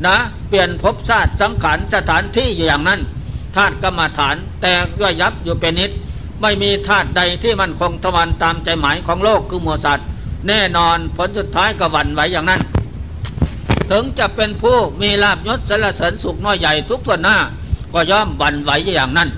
[0.06, 0.16] นะ
[0.48, 3.02] เปลี่ยนภพชาติสังขารสถานที่อยู่อย่างนั้น
[3.56, 5.92] ธาตุกรรมฐานแต่ก็ยับอยู่เป็นนิด
[6.42, 10.08] ไม่มีธาตุใดที่มั่นคงทวันตามใจหมายของโลกคือมัวสัตว์
[10.48, 12.62] แน่นอนผลสุดท้ายก็หวั่นไหวอย่างนั้น
[13.92, 17.38] ถึงจะเป็นผู้มีลาบยศสรรเสริญสุขน้อยใหญ่ทุกทวนหน้า
[17.94, 19.30] ก็ย่อมวันไหวอย่างนั้น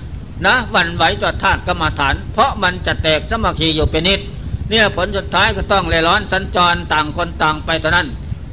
[0.46, 4.20] นะวันไหวต่อธาตุกรรมฐาน เพราะมันจะแตกสมาคีอยู่เป็นนิด
[4.68, 8.08] เนี่ยผลสุดท้ายก็ต้องเลยร้อนสัญจรต่างคนต่างไปเท่านั้น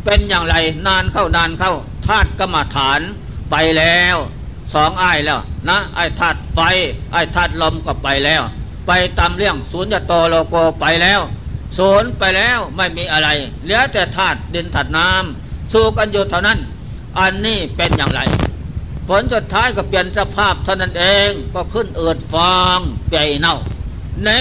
[0.06, 0.56] เป็นอย่างไร
[0.88, 1.74] นานเข้านานเข้า
[2.08, 3.00] ธาตุกรรมฐาน
[3.52, 4.16] ไปแล้ว
[4.74, 5.40] สองอ้ายแล้ว
[5.70, 6.60] นะไอ้ธาตุไฟ
[7.12, 8.42] ไอ้ธาตุลมก็ไปแล้ว
[8.88, 11.22] ไปตามเรื่องศูนย์โตโลโกไปแล้ว
[11.78, 13.30] ศูนย์ไปแล้วไม่มีอะไร
[13.64, 15.45] เหลือแต่ธาตุดินธาตุน้ำ
[15.76, 16.60] สู้กันอยู่เท่านั้น
[17.20, 18.22] อันนี้เป็นอย่างไร
[19.08, 23.56] ผลสุดท้ายก็เปลี่ยนสภาพเท่านั้นเองก็ขึ้นเอิดฟองเปียเน่า
[24.24, 24.40] แน่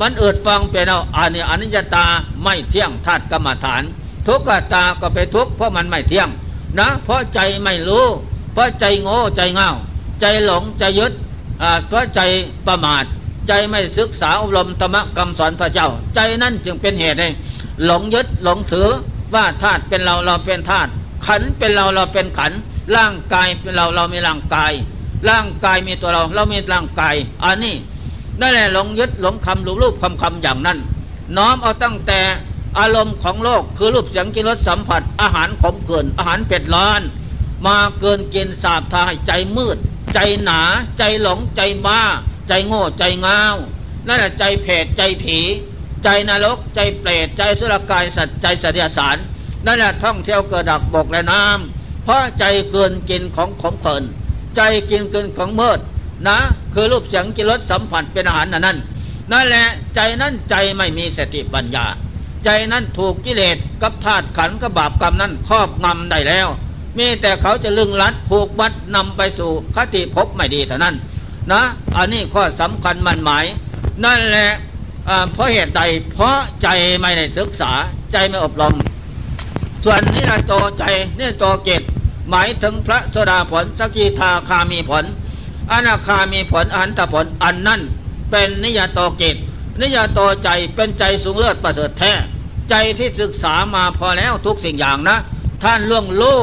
[0.00, 2.06] มันเอิดฟองเปียเน่าอันนี้อนิจจตา
[2.42, 3.82] ไม่เที่ยงธาตุกรรมฐาน
[4.26, 6.28] ทุกขตาก็ไปทุกเพราะมันไม่เที่ยง
[6.78, 8.06] นะ เพราะใจไม่รู้
[8.52, 9.70] เพราะใจโง่ใจเง่า
[10.20, 11.12] ใจหลงใจยึด
[11.86, 12.20] เพราะใจ
[12.66, 13.04] ประมาท
[13.48, 17.28] ใจไม่ศึกษาอบรมธรรมคำสอนพระเจ้า ใจนั่นจึงเป็นเหตุให้
[17.84, 18.88] หลงยึดหลงถือ
[19.34, 20.90] ว่าธาตุเป็นเราเราเป็นธาตุ
[21.26, 22.52] ขันเป็นเราเราเป็นขัน
[22.96, 24.72] ร่างกายเป็นเราเรามีร่างกาย
[25.28, 27.14] ร่างกายมีตัวเราเรามีร่างกาย
[27.44, 27.76] อันนี้
[28.40, 30.78] นั่นแหละหลงยึดหลงคำรูปรูปคำคำอย่างนั้น
[31.36, 32.20] น้อมเอาตั้งแต่
[32.78, 37.00] อารมณ์ของโลกคือรูปเสียงกินรสสัมผัส อาหารขมเกินอาหารเป็ดร้อน
[37.66, 39.76] มาเกินกินสาบทายใจมืด
[40.14, 40.60] ใจหนา
[40.98, 42.02] ใจหลงใจบ้า
[42.48, 43.40] ใจโง่ใจเงา
[44.06, 45.38] นั่นแหละใจเพศใจผี
[46.04, 49.16] ใจนรกใจเปรตใจสุรกายสัตว์ใจสัตยสาร
[49.66, 54.02] นั่นแหละท่องเที่ยวเกิดดักบกและน้ำเพราะใจเกินกินของขมเขิน
[54.56, 55.78] ใจกินเกินของเมิด
[56.28, 56.38] นะ
[56.72, 58.78] คือรูปเสียงกิรสสัมผัสเป็นอาหารนั่นนั่น
[59.32, 61.86] นั่นแหละใจนั้นใจไม่มีสติปัญญา
[62.44, 66.48] ใจนั้นถูกกิเลสกับธาตุขันกับบาปกรรมนั้นครอบงำได้แล้ว
[66.98, 70.94] มีแต่เขาจะลึงลัดผูกมัดนำไปสู่คติภพไม่ดีเท่านั้น
[71.52, 71.62] นะ
[71.96, 73.44] อันนี้ข้อสำคัญมันหมาย
[74.04, 74.50] นั่นแหละ
[75.32, 75.82] เพราะเหตุใด
[76.12, 76.68] เพราะใจ
[77.00, 77.72] ไม่ได้ศึกษา
[78.12, 78.74] ใจไม่อบรม
[79.84, 80.84] ส่วนนี้โตใจ
[81.18, 81.82] นี่โตเกต
[82.30, 85.04] หมายถึงพระโสดาผลสกิทาคามีผล
[85.72, 87.80] อนาคามีผลอันตผลอันนั่น
[88.30, 89.36] เป็นนิยตโตเกต
[89.80, 92.12] นิยตโตใจเป็นใจสูงเลิศประเสริฐแท้
[92.70, 95.16] ใจที่ศึกษามาพอแล้วทุกสิ่งอย่างนะ
[95.62, 96.38] ท่านล่วงรู้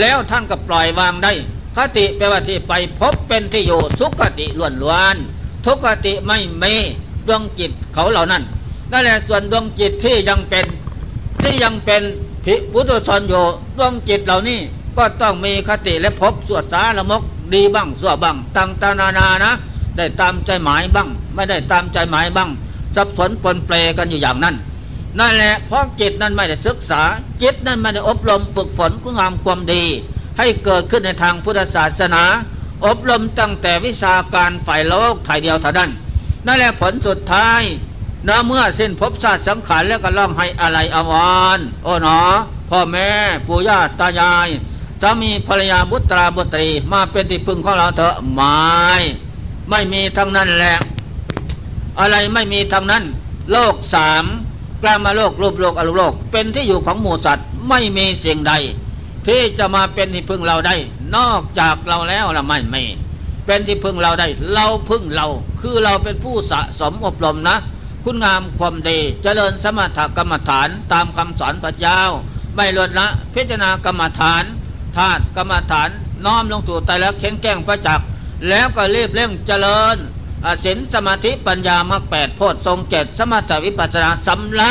[0.00, 1.32] แล้วท่านก็ปล่อยวางได้
[1.76, 5.16] คติแปลว่าที่ไปพบเป็นที่อยู่สุขติล้วนล้วน
[5.66, 6.74] ทุกติไม่มี
[7.28, 8.42] ดวงจิตเขาเหล่านั้น
[8.92, 10.64] นั่นแหละส่วนดวงจิตที่ยังเป็น
[11.42, 12.02] ที่ยังเป็น
[12.44, 13.34] พิพุทธชนโย
[13.78, 14.58] ดวงจิตเหล่านี้
[14.96, 17.22] ก็ต้องมีคติและพบสวดสารมก
[17.54, 19.52] ดีบ้างสัวบ้างต่างตานานานะ
[19.96, 22.50] ได้ตามใจหมายบ้าง ไม่ได้ตามใจหมายบ้าง
[22.94, 24.54] สับสนปนเปลกันอยู่อย่างนั้น
[25.18, 27.02] นั่นแหละเพราะจิตนั้นไม่ได้ศึกษา
[27.42, 29.84] จิตนั้นไม่ได้อบรมฝึกฝนคุณงามความดี
[30.38, 32.24] ให้เกิดขึ้นในทางพุทธศาสนา
[32.86, 35.90] อบรมตั้งแต่วิชาการฝ่ายโลกถ่ายเดียวเท่านั้น
[36.46, 37.62] นั่นแหละผลสุดท้าย
[38.28, 41.12] นะเมื่อสิ้นภพศาสตร์สังขารแล้วก็ร้องให้อะไรอว
[41.56, 42.20] รโอ้หนอ
[42.70, 43.08] พ่อแม่
[43.46, 44.48] ปู่ย่าตายาย
[45.00, 48.50] สามีภรรยาบุตราบุตรี มาเป็นที่พึ่งของเราเถอะไม่
[49.70, 50.76] ไม่มีทั้งนั้นแหละ
[51.98, 53.04] อะไรไม่มีทั้งนั้น
[53.52, 54.24] โลกสาม
[54.82, 58.52] กลามาโลกรูปโลกอรูปโลก เป็นที่อยู่ของหมูสัตว์ไม่มีสิ่งใด
[59.26, 60.74] ที่จะมาเป็นที่พึ่งเราได้
[61.16, 62.82] นอกจากเราแล้วละไม่ไม่
[63.46, 65.26] เป็นที่พึ่งเราได้ เราพึ่งเรา
[65.60, 67.56] คือเราเป็นผู้สะสมอบรมนะ
[68.04, 72.00] คุณงามความดีเจริญสมถกรรมฐานตามคำสอนพระเจ้า
[72.56, 74.44] ไม่ลดละพิจารณากรรมฐาน
[74.96, 75.88] ธาตุกรรมฐาน
[76.24, 78.06] น้อมลงสู่ใจแล้วเข็นแก้งพระจักษ์
[78.48, 79.96] แล้วก็รีบเร่งเจริญ
[80.64, 84.70] ศีลสมาธิปัญญามรรคแปดโพชทรงเจตสมถวิปัสสนาสำละ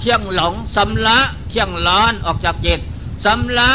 [0.00, 1.18] เคียงหลงสำละ
[1.50, 2.80] เคียงร้อนออกจากจิต
[3.24, 3.70] สำละ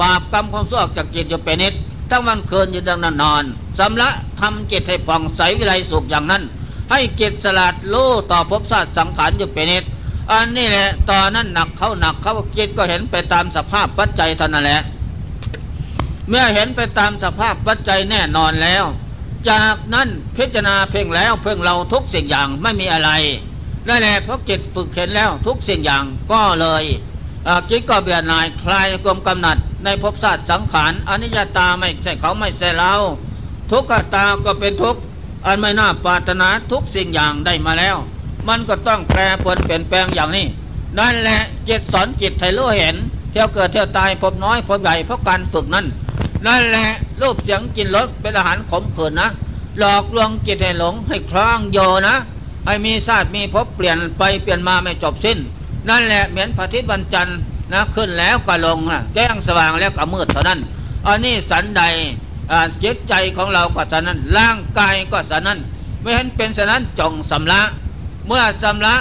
[0.00, 1.74] บาปกรรมความชั่วจากจิตอยู่เป็นนิด
[2.10, 3.44] ทั้งวันคืนอยู่ดังนั้นนอน
[3.78, 4.08] สำละ
[4.40, 6.42] ทำจิตให้ผ่องใสวิไลสุขอย่างนั้น
[6.90, 9.84] ให้จิตสลัดโล่ต่อภพชาติสังขารอยู่เป็นนิด
[10.32, 14.82] อันนี้แหละตอนนั้นหนักเขาหนักเขาจิตก็เห็นไปตามสภาพปัจจัยเท่านั้นแหละ
[16.28, 18.84] เมื่อเห็นไปตามสภาพปัจจัยแน่นอนแล้ว
[19.50, 23.10] จากนั้นพิจารณาเพ่งแล้วเพ่งเราทุกสิ่งอย่างไม่มีอะไร
[23.88, 26.84] นั่นแหละเพราะจิตฝึกเห็นแล้วทุกสิ่งอย่างก็เลย
[27.70, 32.92] จิตก็เบียดนายคลายกลมกำหนัด ในภพศาสตร์สังขารอนิจจตาไม่ใช่เขาไม่ใช่เรา
[33.70, 34.96] ทุกขตาก็เป็นทุก
[35.46, 37.96] อันไม่น่าปรารถนาทุกสิ่งอย่างได้มาแล้ว
[38.48, 40.46] มันก็ต้องแปรปรวนเปลี่ยนแปลงอย่างนี้
[40.98, 42.96] นั่นแหละจิตสอนจิตให้รู้เห็น
[43.30, 45.86] เที่ยวเกิดเที่ยวตายพบน้อยพบใหญ่เพราะการฝึกนั้น
[46.46, 46.88] นั่นแหละ
[47.20, 49.28] รูปเสียงกินรสเป็นอาหารขมขื่นนะ
[49.78, 52.16] หลอกลวงจิตให้หลงให้คลางโยนะ
[52.66, 55.38] ให้มีชาสติมีพบเปลี่ยนไปเปลี่ยนมาไม่จบสิ้น
[55.88, 57.38] นั่นแหละเหมือนพระอาทิตย์วันจันทร์
[57.72, 60.58] นะขึ้นแล้วก็ลงนะแจ้งสว่างแล้วก็มืดเท่านั้น
[61.06, 61.82] อันนี้สันใด
[62.82, 65.58] จิตใจของเราก็สันนั้น ร่างกายก็สันนั้น
[66.00, 67.60] ไม่เห็นเป็นสันนั้นจงสำละ
[68.26, 68.94] เมื่อสำละ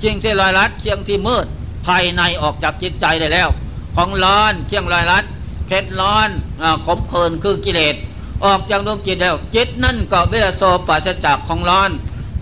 [0.00, 1.46] เชียงที่ลอยลัดเชียงที่มืด
[1.86, 3.48] ภายในออกจากจิตใจได้แล้ว
[3.96, 5.24] ของร้อนเคียงลอยลัด
[5.66, 6.28] เพชรร้อน
[6.62, 7.96] อขมเคินคือกิเลส
[8.44, 11.90] ออกจากดวงจิตแล้วจิตนั่นก็เวลาโซปราจากของร้อน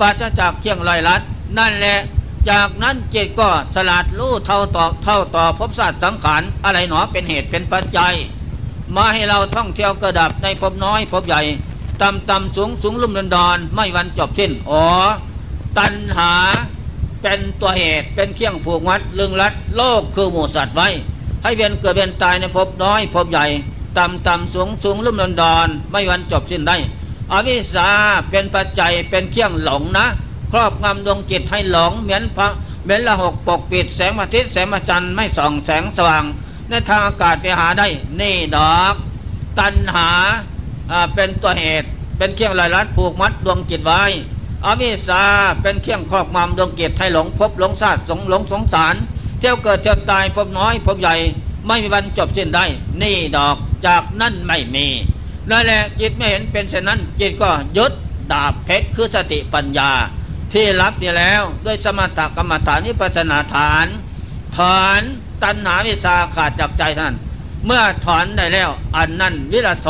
[0.01, 1.23] ปราจากเคียงลอยลัด
[1.59, 1.97] นั่นแหละ
[2.51, 8.15] จากนั้นจิตก็สลาดรู้เท่าต่อเท่าต่อพศาสตร์สังขารอะไรหนอเป็นเหตุเป็นปัจจัย
[8.97, 11.43] มาให้เราท่องเที่ยวกระดับในภพน้อยภพใหญ่
[12.03, 14.85] ต่ำต่ำสูงสูงลุ่มดอนดอนไม่วันจบสิ้นอ๋อ
[15.79, 16.33] ตัณหา
[17.23, 20.89] เป็นตัวเหตุเป็นเครื่องผูกมัดลึงรัดโลกคือหมู่สัตว์ไว้
[21.43, 23.47] ให้เวียนเกิดเวียนตายในภพน้อยภพใหญ่
[23.99, 26.77] ต่ำต่ำสูงสูงลุ่มดอนดอนไม่วันจบสิ้นได้
[27.33, 27.91] อวิชชา
[28.31, 30.07] เป็นปัจจัยเป็นเครื่องหลงนะ
[30.55, 32.49] รอบงำดวงจิตให้หลงเหมือนพระ
[32.83, 36.25] เหมือนละหกปกปิดแสงอาทิตย์แสงอาจันทร์ไม่ส่องแสงสว่าง
[36.69, 37.87] ในทางอากาศไปหาได้
[38.21, 38.95] นี่ดอก
[39.59, 40.09] ตัณหา
[41.15, 41.89] เป็นตัวเหตุ
[42.19, 44.03] เป็นเครื่องลายลัดผูกมัดดวงจิตไว้
[44.65, 45.25] อวิชชา
[45.63, 48.95] เป็นเครื่องครอบงำดวงจิตให้หลงพบหลงซาตสงหลงสงสาร
[49.39, 51.15] เที่ยวเกิดเที่ยวตายพบน้อยพบใหญ่
[51.67, 52.65] ไม่มีวันจบสิ้นได้
[53.03, 54.87] นี่ดอกจากนั่นไม่มี
[55.51, 57.93] นั่นแหละจิตไม่เห็นเป็นเช่นนั้น จิตก็ยึด
[58.33, 59.91] ดาบเพชรคือสติปัญญา
[60.55, 63.87] ที่รับนี่แล้วด้วยสมถกรรมฐานนิพพานาฐาน
[64.57, 65.01] ถอน
[65.43, 67.15] ตัณหาวิชาขาดจากใจท่าน
[67.67, 69.89] เมื่อถอนได้แล้วอันนั้นวิรโส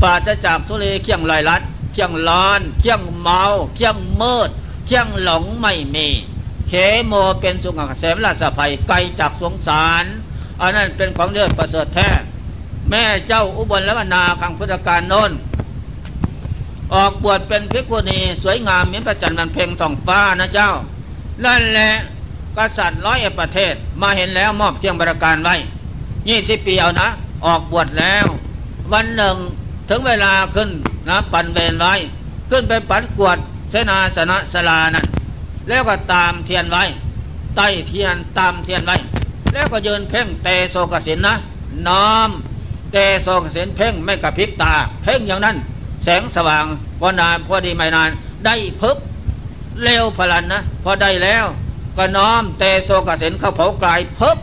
[0.00, 1.62] ปราศจากทุเลเคียงลอยลัด
[1.92, 3.42] เคียงร้อนเคียงเมา
[3.76, 4.50] เคียงมืด
[4.86, 6.08] เคียงหลงไม่มี
[6.68, 6.72] เข
[7.06, 10.04] โมเป็นสุขเสมราชภัยไกลจากสงสาร
[10.60, 12.10] อันนั้นเป็นของเลือดประเสริฐแท้
[12.90, 15.30] แม่เจ้าอุบลและวนาคังพุทธการโน้น
[16.94, 20.70] ออกบวชเป็นพิกุณีสวยงามเหมือนพระจันทร์มันเพ่งทองฟ้านะเจ้า
[21.44, 21.90] นั่นแหละ
[22.56, 25.54] กษัตริย์ร้อยประเทศมาเห็นแล้วมอบเทียนบริการไว้
[26.28, 27.08] ยี่สิบปีเอานะ
[27.46, 28.26] ออกบวชแล้ว
[28.92, 29.36] วันหนึ่ง
[29.88, 30.70] ถึงเวลาขึ้น
[31.08, 31.94] นะปันเวรไว้
[32.50, 33.38] ขึ้นไปปัดกวาด
[33.70, 35.06] เสนาสนะศาลานั้น
[35.68, 36.84] แล้วก็ตามเทียนไว้
[37.56, 38.96] ใต้เทียนตามเทียนไว้
[39.52, 41.34] แล้วก็ยืนเพ่งเตโชกสิณนะ
[41.86, 42.30] น้อม
[42.92, 44.72] เตโชกสิณเพ่งไม่กระพริบตา
[45.02, 45.56] เพ่งอย่างนั้น
[46.04, 46.64] แสงสว่าง
[47.00, 48.10] พอนานพอดีไม่นาน
[48.46, 48.96] ได้พึบ
[49.82, 51.44] เร็วพลันนะพอได้แล้ว
[51.96, 54.38] ก็น้อมเตโซกสินเข้าเผากลายพึบ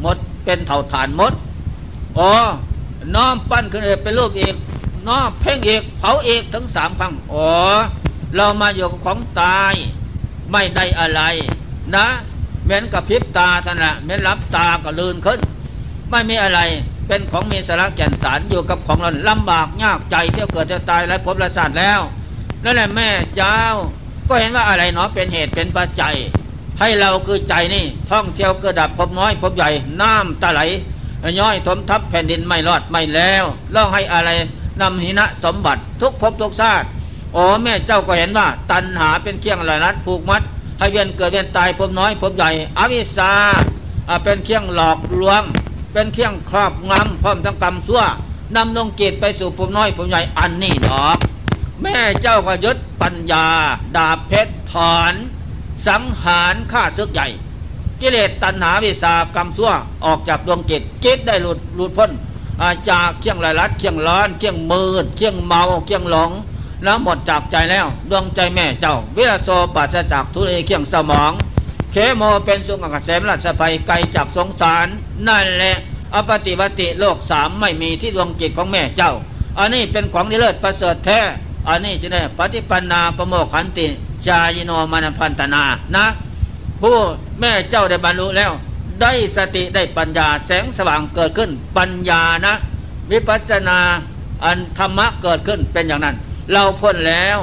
[0.00, 1.32] หมดเป็นเท่าฐานหมด
[2.18, 2.30] อ๋อ
[3.14, 4.54] น้อมปั้นขึ้นเอกเป็นรูปอีก
[5.08, 7.48] น้อมเพ่งอีกเผาอีกถึงสามครั้งอ๋อ
[8.36, 9.74] เรามาอยู่ของตาย
[10.52, 11.22] ไม่ได้อะไร
[11.94, 12.06] นะ
[12.64, 15.40] เหมือนกับพิบตาท่านละเหมือนรับตาก็ลืนขึ้น
[16.10, 16.60] ไม่มีอะไร
[17.06, 22.00] เป็นของมีสาระแก่นสารอยู่กับของเราลำบากยากใจเที่ยวเกิดจะตายและพบละศาสตร์แล้ว
[22.64, 23.56] นั่นแหละแม่เจ้า
[24.28, 26.14] ก็เห็นว่าอะไรเนาะเป็นเหตุเป็นปัจจัย
[26.80, 29.68] ให้เราคือใจนี่ท่องเที่ยวเกิดดับพบน้อยพบใหญ่
[30.00, 30.60] น้ำตาไหล
[31.38, 33.44] ย่อยทมทับแผ่นดินไม่รอดไม่แล้ว
[33.74, 34.30] ล่องให้อะไร
[34.80, 36.86] นำหินะสมบัติทุกภพทุกชาติ
[37.32, 40.42] โอ้แม่เจ้าก็เห็นว่า ตัณหาเป็นเครื่องลอยลัดผูกมัด
[40.78, 43.32] ให้เวียนเกิดเวียนตายพบน้อยพบใหญ่อวิชชา
[44.24, 45.42] เป็นเครื่องหลอกลวง
[45.94, 48.02] เป็นเครื่องครอบงำพร้อมทั้งกรรมชั่ว
[48.56, 51.18] นำลงจิตไปสู่พบน้อยพบใหญ่อันนี้ดอก
[51.82, 53.46] แม่เจ้าก็ยึดปัญญา
[53.96, 55.14] ดาบเพชรถอน
[55.86, 57.26] สังหารฆ่าซึกใหญ่
[58.00, 59.72] กิเลสตัณหาวิสากรรมชั่ว
[60.04, 62.10] ออกจากดวงจิตจิตได้หลุดหลุดพ้น
[62.90, 66.30] จากเคียงลายลัดเคียงร้อนเคียงมืดเคียงเมาเคียงหลง
[66.82, 71.32] แล้วหมดจากใจแล้ว ดวงใจแม่เจ้า วิรโสปัสจากทุเรเคียงสมอง
[71.96, 74.86] เคโมเป็นสุงกเสมราชภัยไกลจากสงสาร
[75.28, 75.76] นั่นแหละ
[76.14, 79.12] อปฏิวัติโลกสามไม่มีที่ดวงจิตของแม่เจ้า
[79.58, 81.20] อันนี้เป็นของที่เลิศประเสริฐแท้
[81.68, 83.86] อันนี้จะได้ปฏิปันนาประโมขันติ
[84.28, 85.62] จายโนมานพันตนา
[85.96, 86.06] นะ
[86.80, 86.96] ผู้
[87.40, 88.52] แม่เจ้าได้บรรลุแล้ว
[89.00, 92.54] ได้สติได้ปัญญาแสงสว่างเกิดขึ้นปัญญานะ
[93.10, 93.78] วิปัสนา
[94.44, 96.16] อันธรรมะเกิดขึ้นเป็นอย่างนั้น
[96.52, 97.38] เราพ้นแล้ว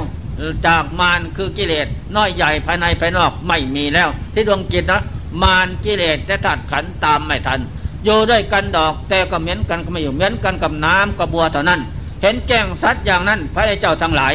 [0.66, 5.02] จากมารคือกิเลสน้อยใหญ่ภายในภายนอกไม่มีแล้ว ที่ดวงจิตนะ
[5.42, 7.60] มารกิเลสและถัดขันตามไม่ทัน
[8.04, 11.80] อยู่ด้วยกันดอกแต่ก็เหมือนกันก็ไม่อยู่เหมือนกันกับน้ำกับบัวเท่านั้น
[12.22, 14.34] เห็นแจ้งสัตว์อย่างนั้นพระเจ้าทั้งหลาย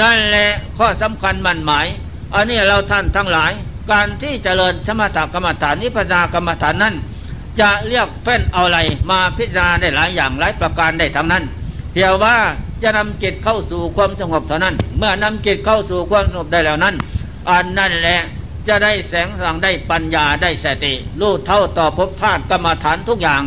[0.00, 1.86] นั่นแหละข้อสำคัญมันหมาย
[2.34, 3.52] อันนี้เราท่านทั้งหลาย
[3.90, 6.94] การที่เจริญสมถกรรมฐานนิพพานกรรมฐานนั้น
[7.60, 8.78] จะเรียกเฟ้นเอาอะไร
[9.10, 11.44] มาพิจารณาได้หลายอย่างหลายประการได้ทำนั้น
[11.92, 12.36] เพียงว่า
[12.82, 16.94] จะนำจิตเข้าสู่ความสงบเท่านั้น เมื่อนำจิตเข้าสู่ความสงบได้แล้วนั้น
[17.50, 18.20] อันนั่นแหละ
[18.68, 23.42] จะได้แสงสว่างได้ปัญญาได้สติรู้เท่าต่อภพธาตุกรรมฐานทุกอย่าง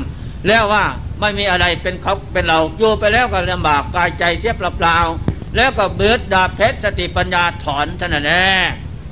[0.47, 0.83] แล้วว่า
[1.19, 8.43] ไม่มีอะไรเป็นเขาเป็นเราอยู่ไปแล้วก็ลำบากกายใจเสียเปล่าๆแล้วก็เบือดดาเพชรสติปัญญาถอนท่านแน่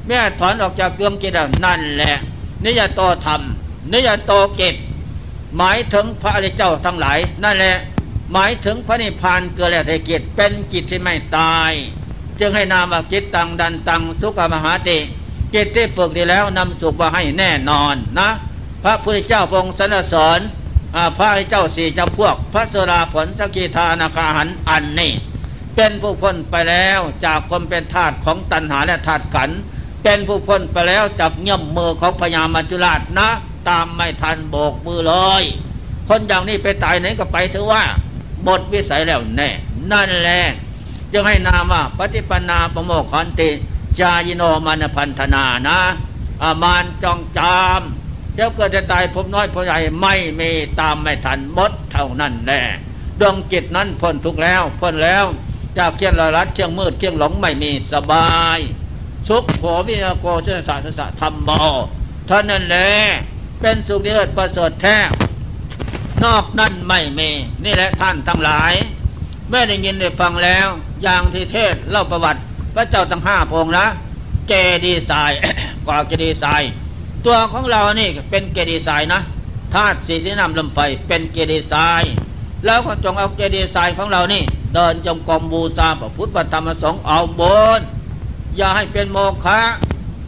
[0.07, 2.13] แม่ถอนออกจากดวงจิตนั่นแหละ
[2.65, 3.41] นิยโตธรรม
[3.93, 4.75] นิยโตเกต
[5.57, 7.75] หมายถึงพระอริยเจ้าทั้งหลาย นั่นแหละ
[8.31, 11.71] หมายถึงพระนิพพานเกิดแล้วเทกิจเป็นจิตที่ไม่ตาย
[12.39, 14.99] จึงให้นามว่าจิตตังดันตังทุกขมหาติ
[15.53, 18.29] จิตที่ฝึกดีแล้วนำสุขมาให้แน่นอนนะ
[18.83, 20.39] พระพุทธเจ้าพงศนสอน
[21.17, 25.11] พระเจ้าสี่จำพวก พระสราผลสกิทานาคาหันอันนี้
[25.75, 29.49] เป็นผู้พ้นไปแล้วจากความเป็นทาตุของตัณหาและธาตุขัน
[30.03, 33.27] เป็นผู้พ้นไปแล้วจากเงี่ยมมือของพญามัจจุราชนะ
[33.69, 35.43] ตามไม่ทันโบกมือเลย
[36.07, 37.83] คนอย่างนี้ไปตายไหนก็ไปเถอะว่า
[38.43, 39.49] หมดวิสัยแล้วแน่
[39.91, 40.41] นั่นแหละ
[41.11, 43.49] จึงให้นามว่าปฏิปนาประโมขันติ
[43.99, 45.79] จายโนมานพันธนานะ
[46.43, 47.81] อามานจองจาม
[48.35, 52.61] เจ้าเกิดจะตายพบน้อยพบใหญ่ไม่มีตามไม่ทันมดเท่านั้นแหละ
[53.19, 55.25] ดวงจิตนั้นพ้นทุกแล้วพ้นแล้ว
[55.77, 58.59] จากเคียงละรัดเคียงมืดเคียงหลงไม่มีสบาย
[59.27, 61.61] สุขโขวิยโกเชสะสะธรรมบอ
[62.29, 62.89] ท่านนั่นแหละ
[63.59, 64.97] เป็นสุขเลิศประเสริฐแท้
[66.23, 67.29] นอกนั่นไม่มี
[67.63, 68.73] นี่แหละท่านทั้งหลาย
[69.49, 70.67] เมื่อได้ยินได้ฟังแล้ว
[71.03, 72.41] อย่างที่เทศเล่าประวัติ
[72.75, 73.85] พระเจ้าตั้งห้าพงนะ
[74.47, 74.53] เก
[74.85, 75.31] ดีสาย
[75.85, 76.61] กว่าเกดีสาย
[77.25, 79.21] ตัวของเรานี่เป็นเกดีสายนะ
[79.73, 82.03] ธาตุสีที่นำลมไฟเป็นเกดีสาย
[82.65, 84.41] แล้วก็จงเอาเกดีสายของเรานี่
[84.73, 87.41] เดินจงกรมบูชาพระพุทธธรรมสงฆ์เอาบ
[87.77, 87.79] น
[88.57, 89.59] อย่าให้เป็นโมฆะ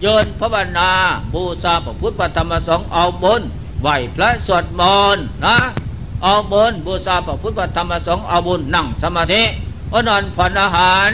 [0.01, 0.91] เยินพระบรรณา
[1.33, 3.41] บูชาพระพุทธธรรมสงฆ์เอาบน
[3.81, 4.81] ไหวพระสวดม
[5.15, 5.57] นต์นะ
[6.23, 9.43] เอาบนบูชาพระพุทธธรรมสงฆ์เอาบุญนั่งสมาธิ
[9.93, 11.09] อนอนผ่อนอาหาร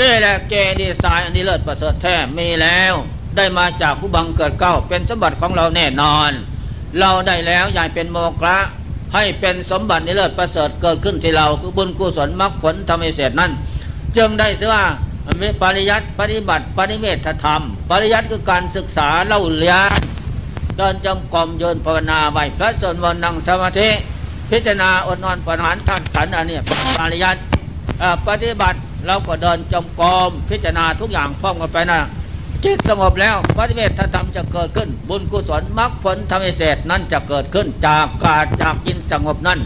[0.00, 2.94] นี่แหละเกดีสายอันนี้เลิศประเสริฐแท้มีแล้ว
[3.36, 6.30] ได้มาจากผู้บังเกิดเก้าเป็นสมบัติของเราแน่นอน
[6.98, 8.56] เราได้แล้วอย่าเป็นโมฆะ
[9.14, 13.52] ให้เป็นสมบัติในเลิศประเสริฐเกิดขึ้นที่เราคือบุญกุศลมรรคผลทำให้เสร็จนั้น
[14.16, 14.76] จึงได้เสือ
[15.62, 19.90] ปริยัติปฏิบัติปฏิเวทธรรม ปริยัติคือการศึกษาเล่าเรียน
[20.76, 23.90] เดินจำกรมโยนภาวนาไหวพระสวดมนต์นั่งสมาธิ
[24.52, 26.58] พิจารณาอดนอนปนานท่านขันอันนี้
[26.98, 27.40] ปริยัติ
[28.26, 32.00] ปฏิบัติเราก็เดินจมกรมพิจารณาทุกอย่างพร้อมกันไปนะ
[32.64, 39.58] จิตสงบแล้วปฏิเวทธรรมจะเกิดขึ้น บุญกุศลมรรคผลทำให้เสร็จนั้นจะเกิดขึ้นจากกาจากกินสงบนั้น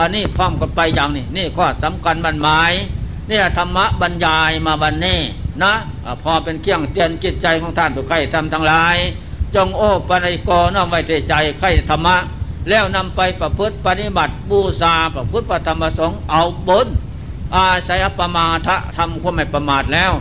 [0.00, 2.72] อันนี้พร้อมกันไปอย่างนี้ นี่ข้อสำคัญมันหมาย
[3.30, 5.18] นี่ธรรมะบรรยายมาวันนี้
[5.62, 5.72] นะ
[6.22, 8.96] พอเป็นเครื่องเตือนจิตใจของท่านผู้ใครทำทั้งหลาย
[9.54, 12.16] จงโอ้ปริกน้อมไว้ใจใครธรรมะ
[12.68, 16.88] แล้วนำไปประพฤติปฏิบัติบูชาประพฤติปธรรมสงฆ์เอาบุญ
[17.56, 20.12] อาศัยอัปมาทะทำความไม่ประมาทแล้ว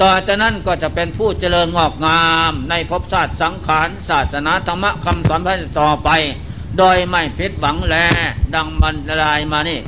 [0.00, 6.10] ต่อจากนั้นก็จะเป็นผู้เจริญงอกงามในภพศาสตร์สังขารศาสนาธรรมคำสอนพระต่อไป
[6.78, 7.94] โดยไม่ผิดหวังแล
[8.54, 9.80] ดังบรรยายมานี่